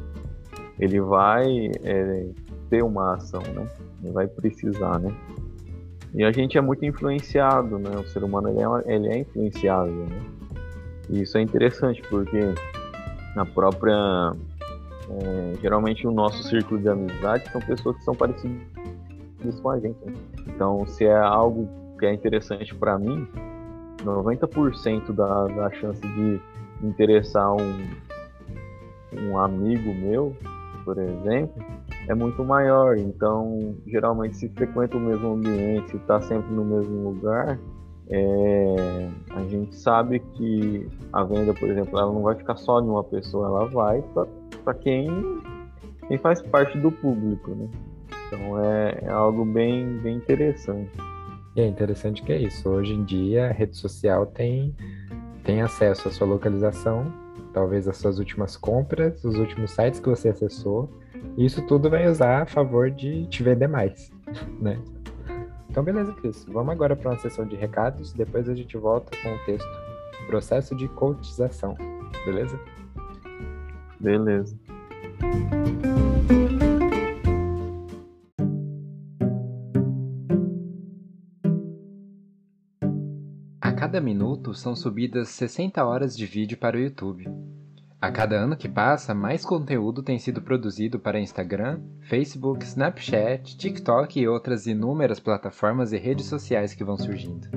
[0.79, 1.45] ele vai
[1.83, 2.29] é,
[2.69, 3.67] ter uma ação, né?
[4.03, 5.13] Ele vai precisar, né?
[6.13, 7.91] E a gente é muito influenciado, né?
[7.97, 10.21] O ser humano ele é, ele é influenciável, né?
[11.09, 12.53] E isso é interessante porque
[13.35, 14.33] na própria
[15.09, 18.57] é, geralmente o nosso círculo de amizade são pessoas que são parecidas
[19.61, 19.97] com a gente.
[20.05, 20.13] Né?
[20.47, 21.67] Então, se é algo
[21.99, 23.27] que é interessante para mim,
[24.03, 26.39] 90% da, da chance de
[26.83, 27.87] interessar um,
[29.13, 30.35] um amigo meu,
[30.85, 31.63] por exemplo,
[32.07, 32.97] é muito maior.
[32.97, 37.59] Então, geralmente, se frequenta o mesmo ambiente, se está sempre no mesmo lugar,
[38.09, 42.87] é, a gente sabe que a venda, por exemplo, ela não vai ficar só de
[42.87, 44.01] uma pessoa, ela vai
[44.63, 45.07] para quem,
[46.07, 47.67] quem faz parte do público, né?
[48.27, 50.91] Então é, é algo bem, bem interessante.
[51.55, 52.69] E é interessante que é isso.
[52.69, 54.75] Hoje em dia, a rede social tem,
[55.43, 57.11] tem acesso à sua localização,
[57.53, 60.89] talvez às suas últimas compras, os últimos sites que você acessou.
[61.35, 64.11] E isso tudo vai usar a favor de te vender mais,
[64.61, 64.79] né?
[65.69, 66.45] Então, beleza, Cris.
[66.47, 68.13] Vamos agora para uma sessão de recados.
[68.13, 69.67] Depois a gente volta com o texto
[70.27, 71.75] Processo de Cotização.
[72.25, 72.59] Beleza?
[73.99, 74.57] Beleza.
[83.87, 87.25] Cada minuto são subidas 60 horas de vídeo para o YouTube.
[88.01, 94.19] A cada ano que passa, mais conteúdo tem sido produzido para Instagram, Facebook, Snapchat, TikTok
[94.19, 97.47] e outras inúmeras plataformas e redes sociais que vão surgindo.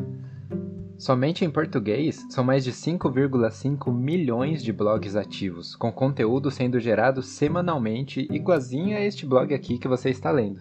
[0.96, 7.22] Somente em português, são mais de 5,5 milhões de blogs ativos, com conteúdo sendo gerado
[7.22, 10.60] semanalmente, igualzinho a este blog aqui que você está lendo.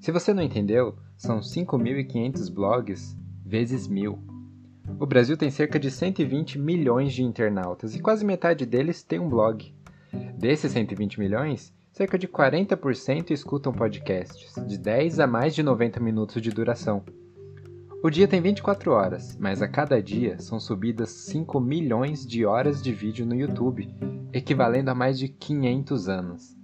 [0.00, 3.14] Se você não entendeu, são 5.500 blogs
[3.44, 4.29] vezes mil.
[4.98, 9.28] O Brasil tem cerca de 120 milhões de internautas e quase metade deles tem um
[9.28, 9.74] blog.
[10.38, 16.40] Desses 120 milhões, cerca de 40% escutam podcasts, de 10 a mais de 90 minutos
[16.42, 17.02] de duração.
[18.02, 22.82] O dia tem 24 horas, mas a cada dia são subidas 5 milhões de horas
[22.82, 23.94] de vídeo no YouTube,
[24.32, 26.56] equivalendo a mais de 500 anos.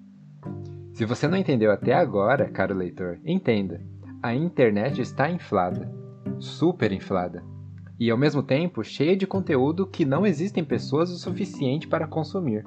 [0.94, 3.82] Se você não entendeu até agora, caro leitor, entenda.
[4.22, 5.92] A internet está inflada,
[6.38, 7.55] super inflada
[7.98, 12.64] e ao mesmo tempo cheia de conteúdo que não existem pessoas o suficiente para consumir.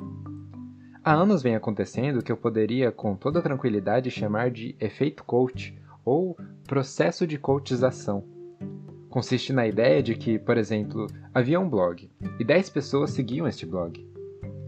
[1.03, 6.37] Há anos vem acontecendo que eu poderia com toda tranquilidade chamar de efeito coach ou
[6.67, 8.23] processo de coachização.
[9.09, 13.65] Consiste na ideia de que, por exemplo, havia um blog e 10 pessoas seguiam este
[13.65, 14.07] blog.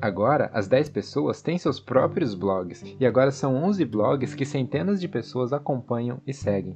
[0.01, 4.99] Agora, as 10 pessoas têm seus próprios blogs e agora são 11 blogs que centenas
[4.99, 6.75] de pessoas acompanham e seguem.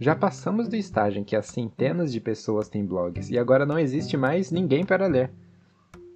[0.00, 3.78] Já passamos do estágio em que as centenas de pessoas têm blogs e agora não
[3.78, 5.30] existe mais ninguém para ler.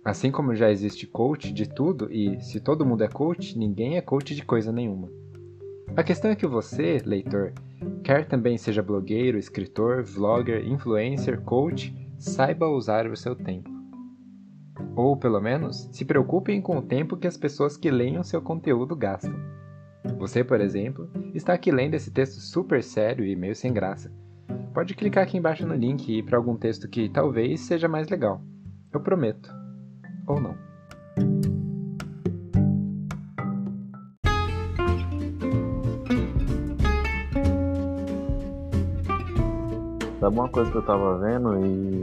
[0.03, 4.01] Assim como já existe coach de tudo e se todo mundo é coach, ninguém é
[4.01, 5.11] coach de coisa nenhuma.
[5.95, 7.53] A questão é que você, leitor,
[8.03, 13.71] quer também seja blogueiro, escritor, vlogger, influencer, coach, saiba usar o seu tempo.
[14.97, 18.97] Ou, pelo menos, se preocupem com o tempo que as pessoas que leiam seu conteúdo
[18.97, 19.35] gastam.
[20.19, 24.11] Você, por exemplo, está aqui lendo esse texto super sério e meio sem graça.
[24.73, 28.09] Pode clicar aqui embaixo no link e ir para algum texto que talvez seja mais
[28.09, 28.41] legal.
[28.93, 29.53] Eu prometo.
[30.27, 30.57] Ou não.
[40.21, 42.03] Sabe uma coisa que eu tava vendo e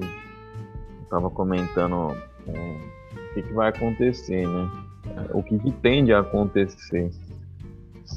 [1.09, 2.15] tava comentando
[2.47, 4.69] hum, o que, que, vai acontecer, né?
[5.33, 7.09] O que, que tende a acontecer.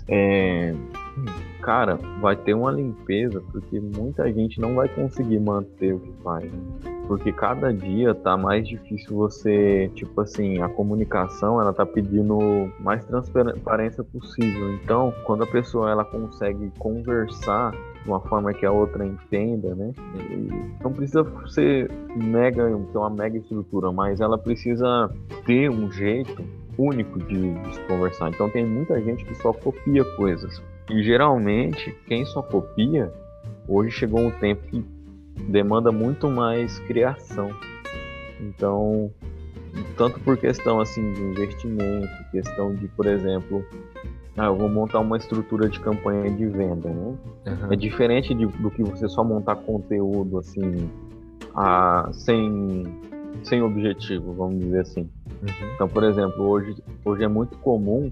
[0.08, 0.74] É,
[1.64, 6.44] cara, vai ter uma limpeza porque muita gente não vai conseguir manter o que faz.
[6.44, 6.60] Né?
[7.08, 13.02] Porque cada dia tá mais difícil você, tipo assim, a comunicação, ela tá pedindo mais
[13.06, 14.74] transparência possível.
[14.74, 19.92] Então, quando a pessoa ela consegue conversar de uma forma que a outra entenda, né?
[20.30, 25.10] E não precisa ser mega, ter uma mega estrutura, mas ela precisa
[25.46, 26.44] ter um jeito
[26.76, 28.30] único de, de se conversar.
[28.30, 30.62] Então tem muita gente que só copia coisas.
[30.90, 33.12] E geralmente, quem só copia,
[33.66, 34.84] hoje chegou um tempo que
[35.48, 37.50] demanda muito mais criação.
[38.40, 39.10] Então,
[39.96, 43.64] tanto por questão assim de investimento, questão de, por exemplo,
[44.36, 47.14] ah, eu vou montar uma estrutura de campanha de venda, né?
[47.46, 47.72] Uhum.
[47.72, 50.90] É diferente de, do que você só montar conteúdo assim,
[51.54, 52.84] a, sem,
[53.44, 55.02] sem objetivo, vamos dizer assim.
[55.02, 55.74] Uhum.
[55.74, 58.10] Então, por exemplo, hoje, hoje é muito comum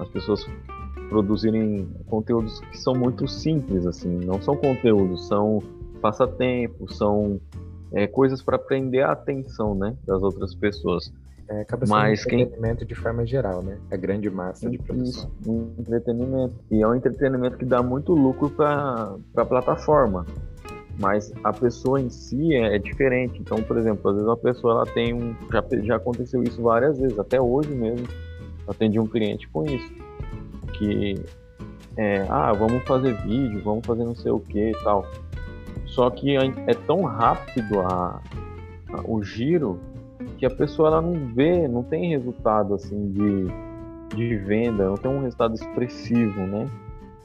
[0.00, 0.44] as pessoas
[1.10, 5.60] produzirem conteúdos que são muito simples, assim, não são conteúdos, são
[6.00, 7.40] passatempos, são
[7.92, 11.12] é, coisas para prender a atenção, né, das outras pessoas.
[11.48, 12.86] É, acaba sendo Mas um entretenimento quem...
[12.86, 13.76] de forma geral, né?
[13.90, 15.28] A grande massa de produção.
[15.42, 16.54] Isso, um entretenimento.
[16.70, 20.24] E é um entretenimento que dá muito lucro para a plataforma.
[20.96, 23.40] Mas a pessoa em si é, é, diferente.
[23.40, 25.34] Então, por exemplo, às vezes uma pessoa ela tem um.
[25.50, 28.06] Já, já aconteceu isso várias vezes, até hoje mesmo.
[28.68, 29.92] Atendi um cliente com isso.
[30.78, 31.24] Que
[31.96, 35.04] é, ah, vamos fazer vídeo, vamos fazer não sei o que e tal.
[35.86, 38.22] Só que é, é tão rápido a,
[38.92, 39.78] a, o giro
[40.38, 45.10] que a pessoa ela não vê, não tem resultado assim de, de venda, não tem
[45.10, 46.66] um resultado expressivo, né?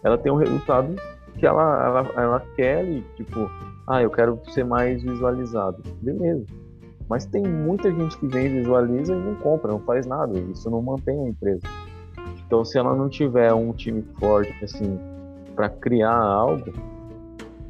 [0.03, 0.95] Ela tem um resultado
[1.37, 3.49] que ela, ela, ela quer e, tipo,
[3.87, 5.81] ah, eu quero ser mais visualizado.
[6.01, 6.45] Beleza.
[7.07, 10.37] Mas tem muita gente que vem, visualiza e não compra, não faz nada.
[10.39, 11.67] Isso não mantém a empresa.
[12.45, 14.99] Então, se ela não tiver um time forte, assim,
[15.55, 16.71] para criar algo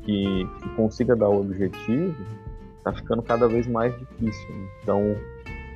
[0.03, 2.15] que, que consiga dar o objetivo,
[2.83, 4.49] tá ficando cada vez mais difícil.
[4.83, 5.15] Então,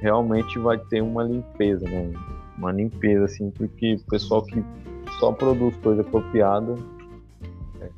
[0.01, 2.11] realmente vai ter uma limpeza, né?
[2.57, 4.63] Uma limpeza, assim, porque o pessoal que
[5.19, 6.75] só produz coisa copiada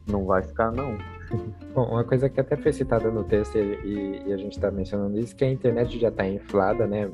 [0.07, 0.97] não vai ficar, não.
[1.73, 5.19] Bom, uma coisa que até foi citada no texto e, e a gente está mencionando
[5.19, 7.09] isso, que a internet já está inflada, né?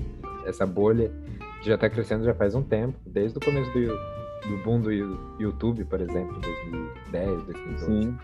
[0.46, 1.12] Essa bolha
[1.62, 3.88] já está crescendo já faz um tempo, desde o começo do,
[4.50, 4.92] do boom do
[5.40, 7.86] YouTube, por exemplo, 2010, 2012.
[7.86, 8.18] Sim.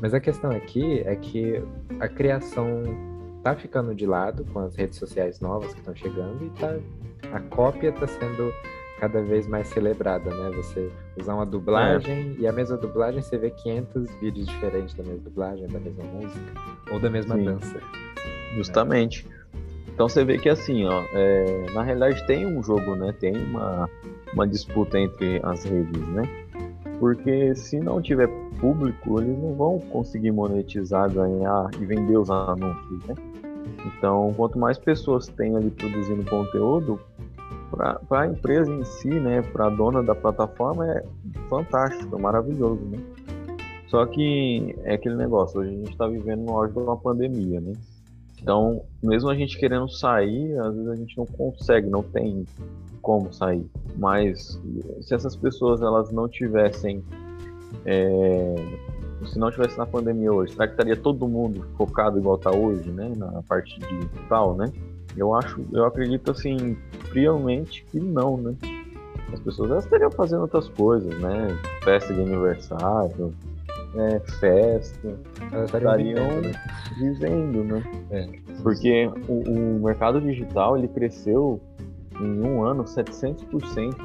[0.00, 1.62] Mas a questão aqui é que
[2.00, 2.82] a criação
[3.42, 6.76] tá ficando de lado com as redes sociais novas que estão chegando e tá,
[7.32, 8.52] a cópia está sendo
[8.98, 10.50] cada vez mais celebrada, né?
[10.56, 12.42] Você usar uma dublagem é.
[12.42, 16.52] e a mesma dublagem você vê 500 vídeos diferentes da mesma dublagem, da mesma música
[16.90, 17.44] ou da mesma Sim.
[17.44, 17.80] dança.
[18.54, 19.26] Justamente.
[19.98, 23.12] Então você vê que assim, ó, é, na realidade tem um jogo, né?
[23.18, 23.90] Tem uma,
[24.32, 26.22] uma disputa entre as redes, né?
[27.00, 28.28] Porque se não tiver
[28.60, 33.14] público, eles não vão conseguir monetizar, ganhar e vender os anúncios, né?
[33.86, 37.00] Então, quanto mais pessoas tem ali produzindo conteúdo,
[37.72, 41.04] para a empresa em si, né, para a dona da plataforma é
[41.50, 42.98] fantástico, é maravilhoso, né?
[43.88, 47.60] Só que é aquele negócio, hoje a gente está vivendo no auge de uma pandemia,
[47.60, 47.72] né?
[48.40, 52.44] Então, mesmo a gente querendo sair, às vezes a gente não consegue, não tem
[53.02, 53.66] como sair.
[53.96, 54.60] Mas
[55.00, 57.02] se essas pessoas elas não tivessem,
[57.84, 58.54] é,
[59.26, 62.90] se não tivesse na pandemia hoje, será que estaria todo mundo focado igual está hoje,
[62.90, 64.72] né, na parte digital, né?
[65.16, 66.76] Eu acho, eu acredito assim,
[67.10, 68.54] friamente que não, né?
[69.32, 71.48] As pessoas elas estariam fazendo outras coisas, né?
[71.82, 73.34] Festa de aniversário,
[73.94, 74.20] né?
[74.40, 75.18] festa.
[75.52, 76.62] Elas estariam vivendo, né?
[76.98, 77.82] vivendo, né?
[78.10, 78.28] É.
[78.62, 81.60] Porque o, o mercado digital ele cresceu
[82.20, 83.96] em um ano 700%,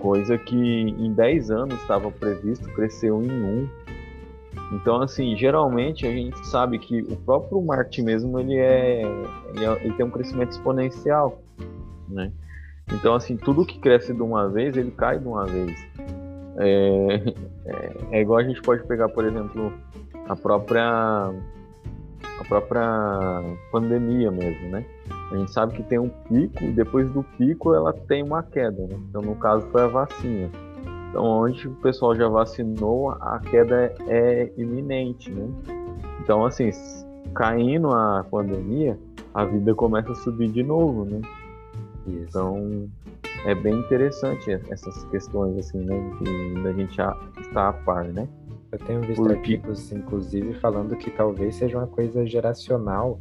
[0.00, 3.68] coisa que em 10 anos estava previsto, cresceu em um.
[4.72, 9.02] Então, assim, geralmente a gente sabe que o próprio marketing mesmo, ele é,
[9.54, 11.42] ele, é, ele tem um crescimento exponencial,
[12.08, 12.32] né?
[12.92, 15.78] Então, assim, tudo que cresce de uma vez, ele cai de uma vez.
[16.58, 17.34] É,
[17.66, 19.72] é, é igual a gente pode pegar, por exemplo,
[20.28, 21.32] a própria
[22.40, 24.84] a própria pandemia mesmo, né?
[25.30, 28.86] A gente sabe que tem um pico e depois do pico ela tem uma queda,
[28.86, 28.96] né?
[29.08, 30.50] Então, no caso, foi a vacina.
[31.08, 35.48] Então, onde o pessoal já vacinou, a queda é iminente, né?
[36.20, 36.70] Então, assim,
[37.34, 38.98] caindo a pandemia,
[39.34, 41.20] a vida começa a subir de novo, né?
[42.06, 42.26] Isso.
[42.28, 42.90] Então,
[43.44, 46.10] é bem interessante essas questões, assim, né?
[46.20, 46.98] De, a gente
[47.40, 48.28] estar a par, né?
[48.70, 53.20] Eu tenho visto artigos, inclusive, falando que talvez seja uma coisa geracional,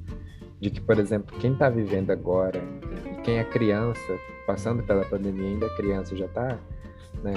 [0.59, 2.61] de que, por exemplo, quem está vivendo agora,
[3.05, 4.17] e quem é criança,
[4.47, 6.57] passando pela pandemia, ainda é criança, já está
[7.21, 7.33] né,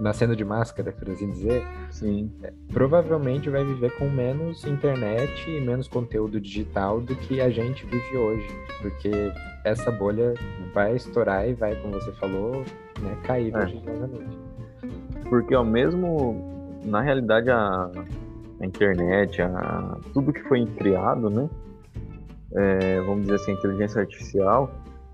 [0.00, 2.30] nascendo de máscara, por assim dizer, Sim.
[2.42, 7.84] É, provavelmente vai viver com menos internet e menos conteúdo digital do que a gente
[7.86, 8.48] vive hoje,
[8.80, 9.10] porque
[9.64, 10.34] essa bolha
[10.74, 12.64] vai estourar e vai, como você falou,
[13.00, 13.58] né, cair é.
[13.58, 14.38] vertiginosamente.
[15.28, 17.90] Porque ao mesmo, na realidade, a,
[18.60, 21.48] a internet, a, tudo que foi criado, né,
[22.54, 24.70] é, vamos dizer assim, a inteligência artificial,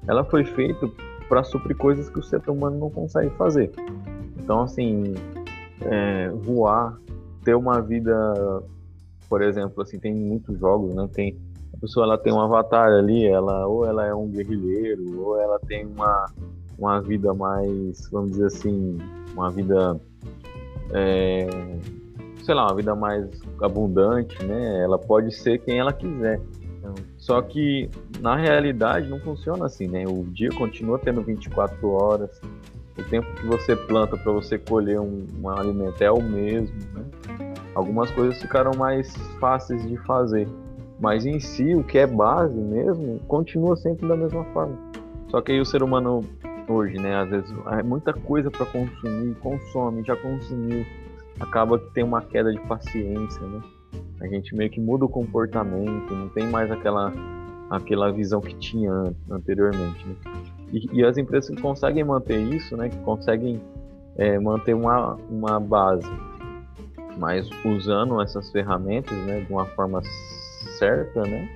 [0.07, 0.89] ela foi feita
[1.29, 3.71] para suprir coisas que o ser humano não consegue fazer.
[4.49, 5.13] Então, assim,
[5.83, 6.99] é, voar,
[7.45, 8.35] ter uma vida,
[9.29, 11.07] por exemplo, assim, tem muitos jogos, né?
[11.13, 11.37] Tem
[11.75, 15.61] a pessoa ela tem um avatar ali, ela ou ela é um guerrilheiro, ou ela
[15.69, 16.33] tem uma
[16.79, 18.97] uma vida mais, vamos dizer assim,
[19.35, 20.01] uma vida
[20.95, 21.47] é,
[22.43, 23.29] sei lá, uma vida mais
[23.61, 24.83] abundante, né?
[24.83, 26.41] Ela pode ser quem ela quiser.
[27.19, 27.91] Só que
[28.21, 30.07] na realidade não funciona assim, né?
[30.09, 32.41] O dia continua tendo 24 horas,
[32.99, 36.77] o tempo que você planta para você colher um, um, alimento é o mesmo.
[36.93, 37.05] Né?
[37.75, 40.49] Algumas coisas ficaram mais fáceis de fazer,
[41.01, 44.77] mas em si o que é base mesmo continua sempre da mesma forma.
[45.29, 46.25] Só que aí o ser humano
[46.69, 50.85] hoje, né, às vezes é muita coisa para consumir, consome, já consumiu,
[51.41, 53.63] acaba que tem uma queda de paciência, né?
[54.21, 57.13] A gente meio que muda o comportamento, não tem mais aquela
[57.71, 58.93] aquela visão que tinha
[59.31, 60.07] anteriormente.
[60.07, 60.15] Né?
[60.73, 63.61] E, e, as empresas que conseguem manter isso, né, que conseguem
[64.17, 66.11] é, manter uma, uma base,
[67.17, 70.03] mas usando essas ferramentas né, de uma forma
[70.79, 71.49] certa, né,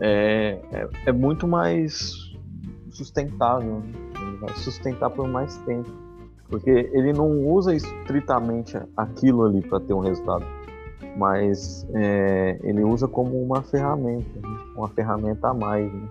[0.00, 2.32] é, é, é muito mais
[2.90, 3.80] sustentável.
[3.80, 4.38] Né?
[4.40, 5.90] Vai sustentar por mais tempo.
[6.48, 10.44] Porque ele não usa estritamente aquilo ali para ter um resultado,
[11.16, 14.58] mas é, ele usa como uma ferramenta, né?
[14.76, 15.90] uma ferramenta a mais.
[15.90, 16.08] Né?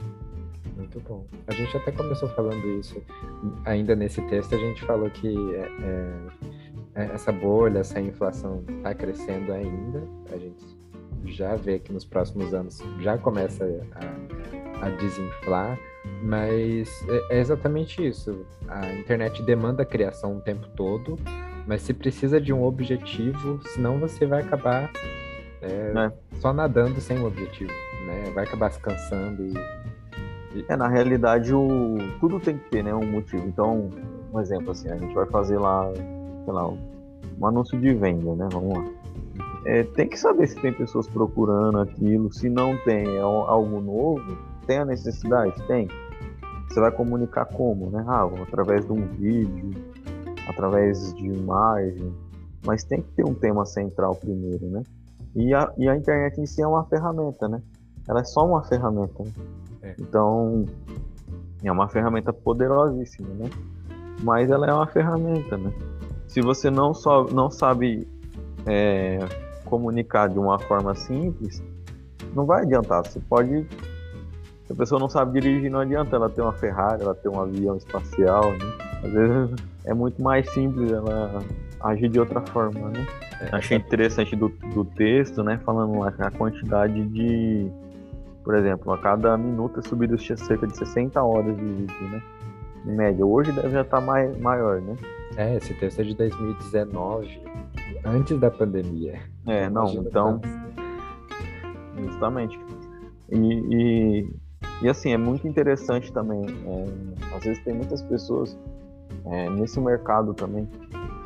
[0.82, 1.25] Muito bom.
[1.45, 3.01] A gente até começou falando isso.
[3.65, 5.69] Ainda nesse texto, a gente falou que é,
[6.95, 10.03] é, é essa bolha, essa inflação está crescendo ainda.
[10.32, 10.65] A gente
[11.25, 13.63] já vê que nos próximos anos já começa
[13.93, 15.79] a, a desinflar,
[16.23, 18.43] mas é, é exatamente isso.
[18.67, 21.15] A internet demanda a criação o tempo todo,
[21.67, 24.91] mas se precisa de um objetivo, senão você vai acabar
[25.61, 26.11] é, é.
[26.39, 27.71] só nadando sem um objetivo,
[28.07, 28.32] né?
[28.34, 29.53] Vai acabar se cansando e
[30.68, 31.97] é, na realidade, o...
[32.20, 33.47] tudo tem que ter né, um motivo.
[33.47, 33.89] Então,
[34.34, 35.91] um exemplo assim, a gente vai fazer lá,
[36.45, 38.47] sei lá, um anúncio de venda, né?
[38.52, 38.86] Vamos lá.
[39.66, 44.38] É, tem que saber se tem pessoas procurando aquilo, se não tem é algo novo,
[44.66, 45.54] tem a necessidade?
[45.68, 45.88] Tem.
[46.68, 48.04] Você vai comunicar como, né?
[48.08, 49.72] Ah, através de um vídeo,
[50.47, 52.14] através de imagem,
[52.66, 54.84] mas tem que ter um tema central primeiro, né?
[55.36, 57.62] E a, e a internet em si é uma ferramenta, né?
[58.08, 59.24] Ela é só uma ferramenta.
[59.24, 59.32] Né?
[59.82, 59.95] É.
[59.99, 60.65] Então,
[61.63, 63.49] é uma ferramenta poderosíssima, né?
[64.23, 65.71] Mas ela é uma ferramenta, né?
[66.27, 68.07] Se você não, só, não sabe
[68.65, 69.19] é,
[69.65, 71.61] comunicar de uma forma simples,
[72.34, 73.05] não vai adiantar.
[73.05, 73.67] Você pode.
[74.65, 77.41] Se a pessoa não sabe dirigir, não adianta ela ter uma Ferrari, ela ter um
[77.41, 79.01] avião espacial, né?
[79.03, 79.55] Às vezes
[79.86, 81.43] é muito mais simples ela
[81.82, 83.05] agir de outra forma, né?
[83.41, 85.59] É, Achei interessante do, do texto, né?
[85.65, 87.71] Falando a quantidade de
[88.43, 92.23] por exemplo, a cada minuto é subido cerca de 60 horas de vídeo, né?
[92.85, 93.25] Em média.
[93.25, 94.95] Hoje deve já estar tá mais, maior, né?
[95.37, 97.41] É, esse texto é de 2019,
[98.03, 99.19] antes da pandemia.
[99.47, 100.41] É, não, Imagina então.
[102.03, 102.59] Justamente.
[103.29, 104.29] E, e,
[104.81, 106.43] e, assim, é muito interessante também.
[106.65, 108.57] É, às vezes tem muitas pessoas
[109.25, 110.67] é, nesse mercado também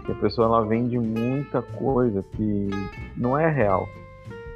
[0.06, 2.70] que a pessoa ela vende muita coisa que
[3.16, 3.88] não é real.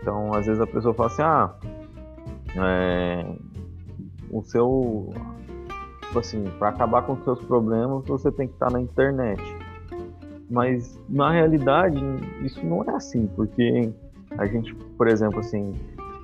[0.02, 1.56] Então, às vezes a pessoa fala assim: ah
[2.58, 3.26] é,
[4.32, 5.14] o seu
[6.02, 9.42] tipo assim para acabar com os seus problemas você tem que estar na internet.
[10.50, 12.00] Mas na realidade
[12.44, 13.92] isso não é assim porque
[14.38, 15.74] a gente por exemplo assim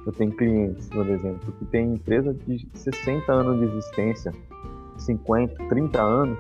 [0.06, 4.32] eu tenho clientes por exemplo que tem empresa de 60 anos de existência
[4.98, 6.40] 50 30 anos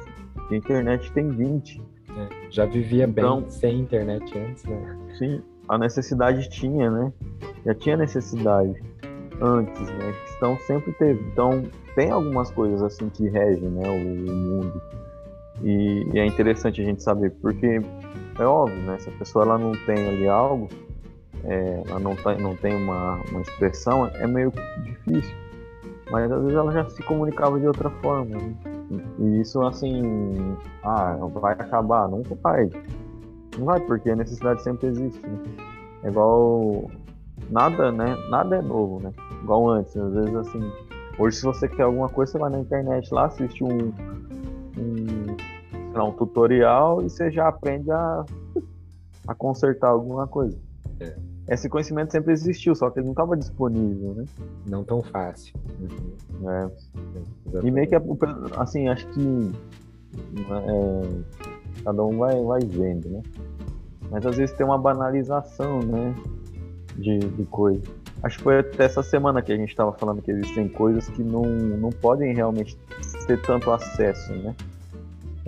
[0.49, 1.81] e a internet tem 20
[2.17, 4.97] é, já vivia então, bem sem internet antes né?
[5.17, 7.13] Sim a necessidade tinha né?
[7.65, 8.81] Já tinha necessidade
[9.41, 10.13] antes, né?
[10.23, 11.23] Cristão sempre teve.
[11.31, 11.63] Então,
[11.95, 14.81] tem algumas coisas assim que regem, né, o, mundo.
[15.61, 17.81] E, e, é interessante a gente saber, porque
[18.38, 18.97] é óbvio, né?
[18.99, 20.67] Se a pessoa ela não tem ali algo,
[21.43, 24.51] é, ela não, tá, não tem uma, uma expressão, é meio
[24.83, 25.36] difícil.
[26.11, 28.38] Mas às vezes ela já se comunicava de outra forma.
[28.38, 28.55] Né?
[29.19, 32.69] E isso assim, ah, vai acabar, nunca vai.
[33.57, 35.39] Não vai, porque a necessidade sempre existe, né?
[36.03, 36.89] É igual.
[37.49, 38.15] Nada, né?
[38.29, 39.11] Nada é novo, né?
[39.43, 40.71] Igual antes, às vezes assim.
[41.17, 43.93] Hoje, se você quer alguma coisa, você vai na internet lá, assiste um,
[44.77, 45.37] um,
[45.93, 48.25] lá, um tutorial e você já aprende a,
[49.27, 50.57] a consertar alguma coisa.
[50.99, 51.15] É.
[51.47, 54.25] Esse conhecimento sempre existiu, só que ele não estava disponível, né?
[54.65, 55.53] Não tão fácil.
[55.79, 56.49] Uhum.
[56.49, 56.69] É.
[57.63, 57.95] E meio que,
[58.57, 59.51] assim, acho que
[60.49, 63.21] é, cada um vai, vai vendo, né?
[64.09, 66.15] Mas às vezes tem uma banalização, né?
[66.97, 67.81] De, de coisa.
[68.23, 71.21] Acho que foi até essa semana que a gente estava falando que existem coisas que
[71.21, 72.77] não, não podem realmente
[73.27, 74.55] ter tanto acesso, né?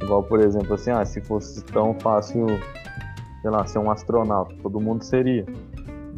[0.01, 2.45] Igual, por exemplo, assim, ah, se fosse tão fácil,
[3.41, 5.45] sei lá, ser um astronauta, todo mundo seria.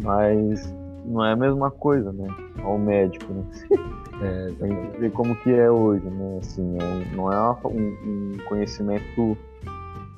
[0.02, 0.74] Mas
[1.06, 2.28] não é a mesma coisa, né?
[2.62, 3.44] Ao médico, né?
[4.22, 6.40] É, a gente vê como que é hoje, né?
[6.42, 9.38] Assim, é, não é um, um, conhecimento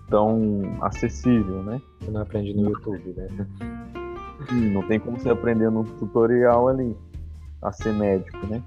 [0.09, 1.79] tão acessível, né?
[1.99, 3.27] Você não aprende no YouTube, né?
[4.51, 6.95] Não tem como você aprender no tutorial ali
[7.61, 8.61] a ser médico, né?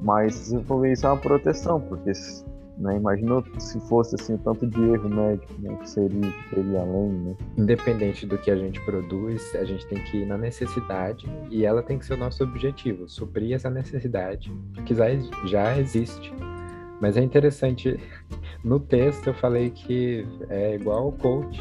[0.00, 2.12] Mas se for ver isso é uma proteção, porque
[2.78, 7.36] né, imagina se fosse assim tanto de erro médico, né, que seria, seria além, né?
[7.56, 11.82] Independente do que a gente produz, a gente tem que ir na necessidade e ela
[11.82, 14.52] tem que ser o nosso objetivo, suprir essa necessidade
[14.84, 15.06] que já,
[15.46, 16.34] já existe.
[17.00, 17.98] Mas é interessante,
[18.64, 21.60] no texto eu falei que é igual o coach,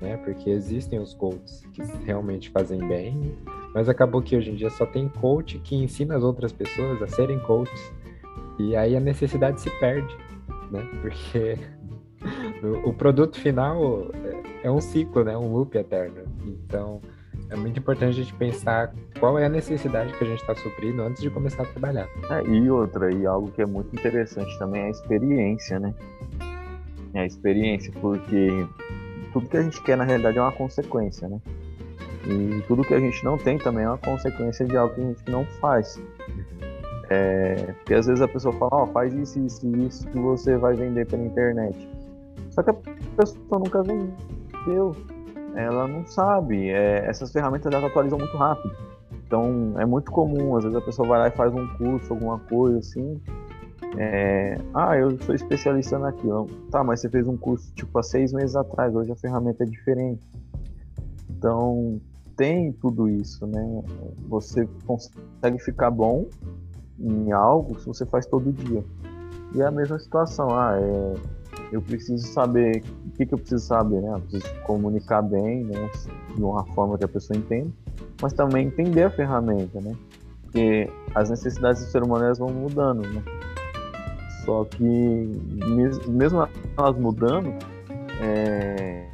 [0.00, 0.16] né?
[0.18, 3.36] Porque existem os coaches que realmente fazem bem,
[3.74, 7.06] mas acabou que hoje em dia só tem coach que ensina as outras pessoas a
[7.06, 7.92] serem coaches.
[8.58, 10.14] E aí a necessidade se perde,
[10.70, 10.86] né?
[11.00, 11.58] Porque
[12.84, 14.10] o produto final
[14.62, 15.36] é, é um ciclo, né?
[15.36, 16.22] Um loop eterno.
[16.44, 17.00] Então,
[17.48, 21.02] é muito importante a gente pensar qual é a necessidade que a gente está suprindo
[21.02, 22.08] antes de começar a trabalhar.
[22.30, 25.94] É, e outra, e algo que é muito interessante também é a experiência, né?
[27.14, 28.66] É a experiência, porque
[29.32, 31.40] tudo que a gente quer na realidade é uma consequência, né?
[32.26, 35.04] E tudo que a gente não tem também é uma consequência de algo que a
[35.04, 36.00] gente não faz.
[37.08, 40.18] É, porque às vezes a pessoa fala, ó, oh, faz isso, isso e isso que
[40.18, 41.88] você vai vender pela internet.
[42.50, 42.74] Só que a
[43.16, 44.94] pessoa nunca vendeu.
[45.56, 46.68] Ela não sabe.
[46.68, 48.76] É, essas ferramentas elas atualizam muito rápido.
[49.26, 52.38] Então é muito comum, às vezes a pessoa vai lá e faz um curso, alguma
[52.40, 53.20] coisa assim,
[53.96, 56.46] é, ah, eu sou especialista naquilo.
[56.70, 59.66] Tá, mas você fez um curso tipo há seis meses atrás, hoje a ferramenta é
[59.66, 60.26] diferente.
[61.28, 62.00] Então
[62.36, 63.82] tem tudo isso, né?
[64.28, 66.26] Você consegue ficar bom
[66.98, 68.84] em algo se você faz todo dia.
[69.54, 71.14] E é a mesma situação, ah, é,
[71.72, 74.12] eu preciso saber o que, que eu preciso saber, né?
[74.14, 75.90] Eu preciso comunicar bem, né?
[76.34, 77.70] De uma forma que a pessoa entenda,
[78.22, 79.96] mas também entender a ferramenta, né?
[80.42, 83.22] Porque as necessidades do ser humano vão mudando, né?
[84.44, 84.84] Só que
[86.08, 87.52] mesmo elas mudando,
[88.22, 89.08] é,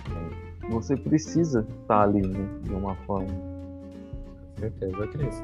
[0.70, 3.28] você precisa estar ali, né, de uma forma.
[3.28, 5.42] Com certeza, Cris.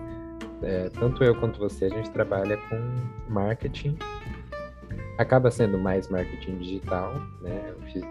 [0.62, 3.96] É, tanto eu quanto você, a gente trabalha com marketing.
[5.18, 7.62] Acaba sendo mais marketing digital, né?
[7.68, 8.02] Eu fiz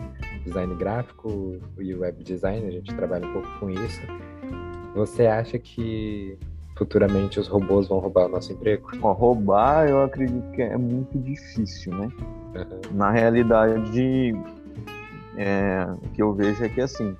[0.43, 4.01] design gráfico e web design, a gente trabalha um pouco com isso.
[4.93, 6.37] Você acha que
[6.81, 8.89] futuramente os robôs vão roubar o nosso emprego?
[8.99, 12.09] Roubar eu acredito que é muito difícil, né?
[12.55, 12.97] Uhum.
[12.97, 14.33] Na realidade,
[15.37, 17.15] é, o que eu vejo é que assim,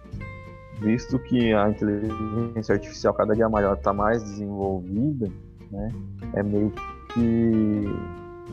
[0.82, 5.30] visto que a inteligência artificial cada dia maior está mais desenvolvida,
[5.70, 5.90] né?
[6.34, 6.74] É meio
[7.14, 7.86] que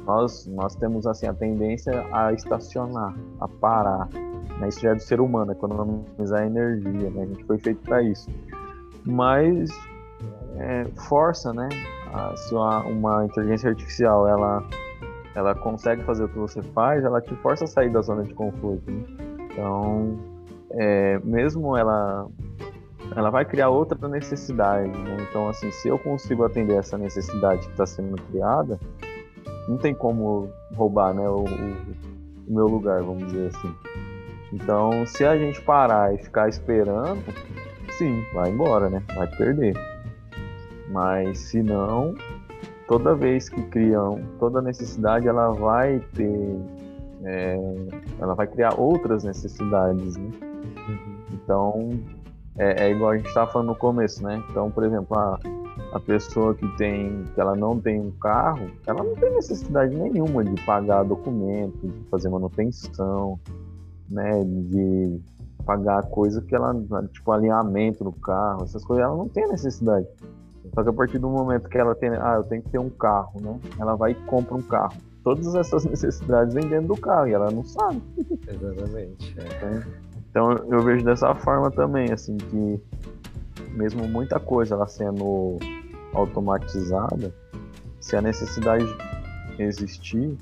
[0.05, 4.11] nós, nós temos assim a tendência a estacionar, a parar.
[4.61, 4.69] Né?
[4.69, 7.23] Isso já é do ser humano, economizar energia, né?
[7.23, 8.29] A gente foi feito para isso.
[9.07, 9.71] Mas
[10.59, 11.69] é, força, né?
[12.13, 14.65] A, se uma, uma, inteligência artificial ela,
[15.35, 18.35] ela consegue fazer o que você faz, ela te força a sair da zona de
[18.35, 18.91] conforto.
[18.91, 19.05] Né?
[19.51, 20.19] Então,
[20.71, 22.27] é, mesmo ela
[23.17, 24.91] ela vai criar outra necessidade.
[24.91, 25.17] Né?
[25.29, 28.79] Então, assim, se eu consigo atender essa necessidade que está sendo criada,
[29.69, 33.75] não tem como roubar né, o, o, meu lugar, vamos dizer assim.
[34.53, 37.23] Então, se a gente parar e ficar esperando,
[37.99, 39.03] sim, vai embora, né?
[39.15, 39.75] Vai perder.
[40.91, 42.15] Mas se não,
[42.87, 46.61] toda vez que criam, toda necessidade ela vai ter,
[47.25, 47.59] é,
[48.19, 50.31] ela vai criar outras necessidades, né?
[50.89, 51.17] Uhum.
[51.33, 51.91] Então
[52.59, 54.43] é, é, igual a gente estava falando no começo, né?
[54.51, 55.39] Então, por exemplo, a,
[55.93, 60.45] a pessoa que tem, que ela não tem um carro, ela não tem necessidade nenhuma
[60.45, 63.39] de pagar documento, de fazer manutenção,
[64.11, 64.43] né?
[64.45, 65.21] De
[65.65, 66.75] pagar coisa que ela,
[67.13, 70.09] tipo alinhamento no carro, essas coisas, ela não tem necessidade.
[70.75, 72.91] Só que a partir do momento que ela tem, ah, eu tenho que ter um
[72.91, 73.59] carro, né?
[73.79, 74.97] Ela vai e compra um carro.
[75.25, 78.03] Todas essas necessidades vêm dentro do carro e ela não sabe.
[78.47, 79.37] Exatamente.
[79.39, 79.83] É.
[80.29, 82.81] Então, Então eu vejo dessa forma também, assim, que
[83.73, 85.59] mesmo muita coisa ela sendo
[86.15, 87.33] automatizada,
[88.01, 88.87] se a necessidade
[89.59, 90.37] existir,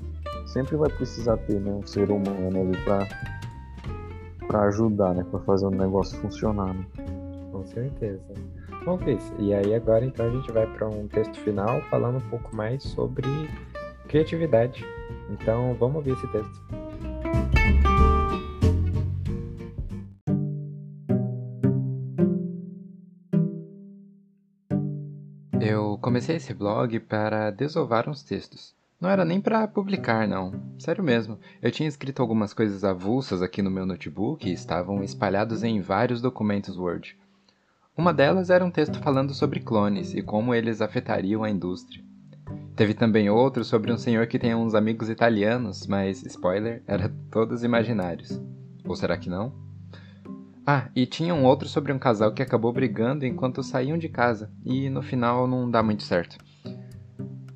[0.45, 3.07] sempre vai precisar ter né, um ser humano ali para
[4.47, 6.73] para ajudar, né, para fazer o negócio funcionar.
[6.73, 6.85] Né?
[7.51, 8.21] Com certeza.
[8.95, 12.55] Cris, e aí agora então a gente vai para um texto final falando um pouco
[12.55, 13.27] mais sobre
[14.07, 14.85] criatividade.
[15.31, 16.61] Então vamos ouvir esse texto.
[25.59, 28.75] Eu comecei esse blog para desovar uns textos.
[29.01, 30.53] Não era nem para publicar, não.
[30.79, 31.37] Sério mesmo.
[31.61, 36.21] Eu tinha escrito algumas coisas avulsas aqui no meu notebook e estavam espalhados em vários
[36.21, 37.17] documentos Word.
[37.97, 42.03] Uma delas era um texto falando sobre clones e como eles afetariam a indústria.
[42.75, 47.63] Teve também outro sobre um senhor que tem uns amigos italianos, mas, spoiler, era todos
[47.63, 48.39] imaginários.
[48.85, 49.51] Ou será que não?
[50.63, 54.51] Ah, e tinha um outro sobre um casal que acabou brigando enquanto saíam de casa,
[54.63, 56.37] e no final não dá muito certo.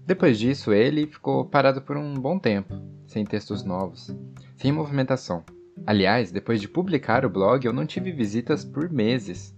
[0.07, 2.73] Depois disso, ele ficou parado por um bom tempo,
[3.05, 4.09] sem textos novos,
[4.57, 5.43] sem movimentação.
[5.85, 9.55] Aliás, depois de publicar o blog, eu não tive visitas por meses.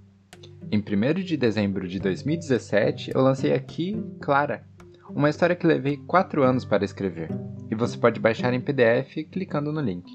[0.71, 4.65] Em 1 de dezembro de 2017, eu lancei aqui Clara,
[5.09, 7.29] uma história que levei 4 anos para escrever,
[7.69, 10.11] e você pode baixar em PDF clicando no link.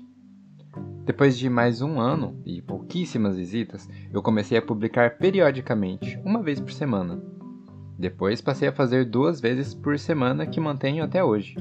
[1.04, 6.60] Depois de mais um ano e pouquíssimas visitas, eu comecei a publicar periodicamente, uma vez
[6.60, 7.22] por semana,
[7.98, 11.56] depois passei a fazer duas vezes por semana que mantenho até hoje.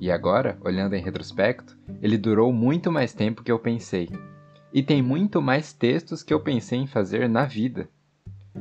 [0.00, 4.08] E agora, olhando em retrospecto, ele durou muito mais tempo que eu pensei.
[4.72, 7.88] E tem muito mais textos que eu pensei em fazer na vida.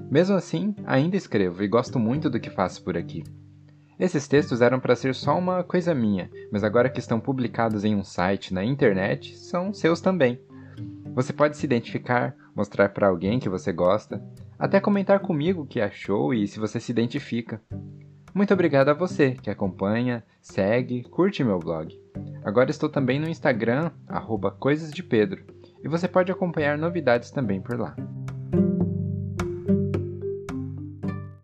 [0.09, 3.23] Mesmo assim, ainda escrevo e gosto muito do que faço por aqui.
[3.99, 7.95] Esses textos eram para ser só uma coisa minha, mas agora que estão publicados em
[7.95, 10.39] um site na internet, são seus também.
[11.15, 14.23] Você pode se identificar, mostrar para alguém que você gosta,
[14.57, 17.59] até comentar comigo o que achou e se você se identifica.
[18.33, 21.99] Muito obrigado a você que acompanha, segue, curte meu blog.
[22.43, 25.43] Agora estou também no Instagram, arroba Coisas de Pedro,
[25.83, 27.95] e você pode acompanhar novidades também por lá.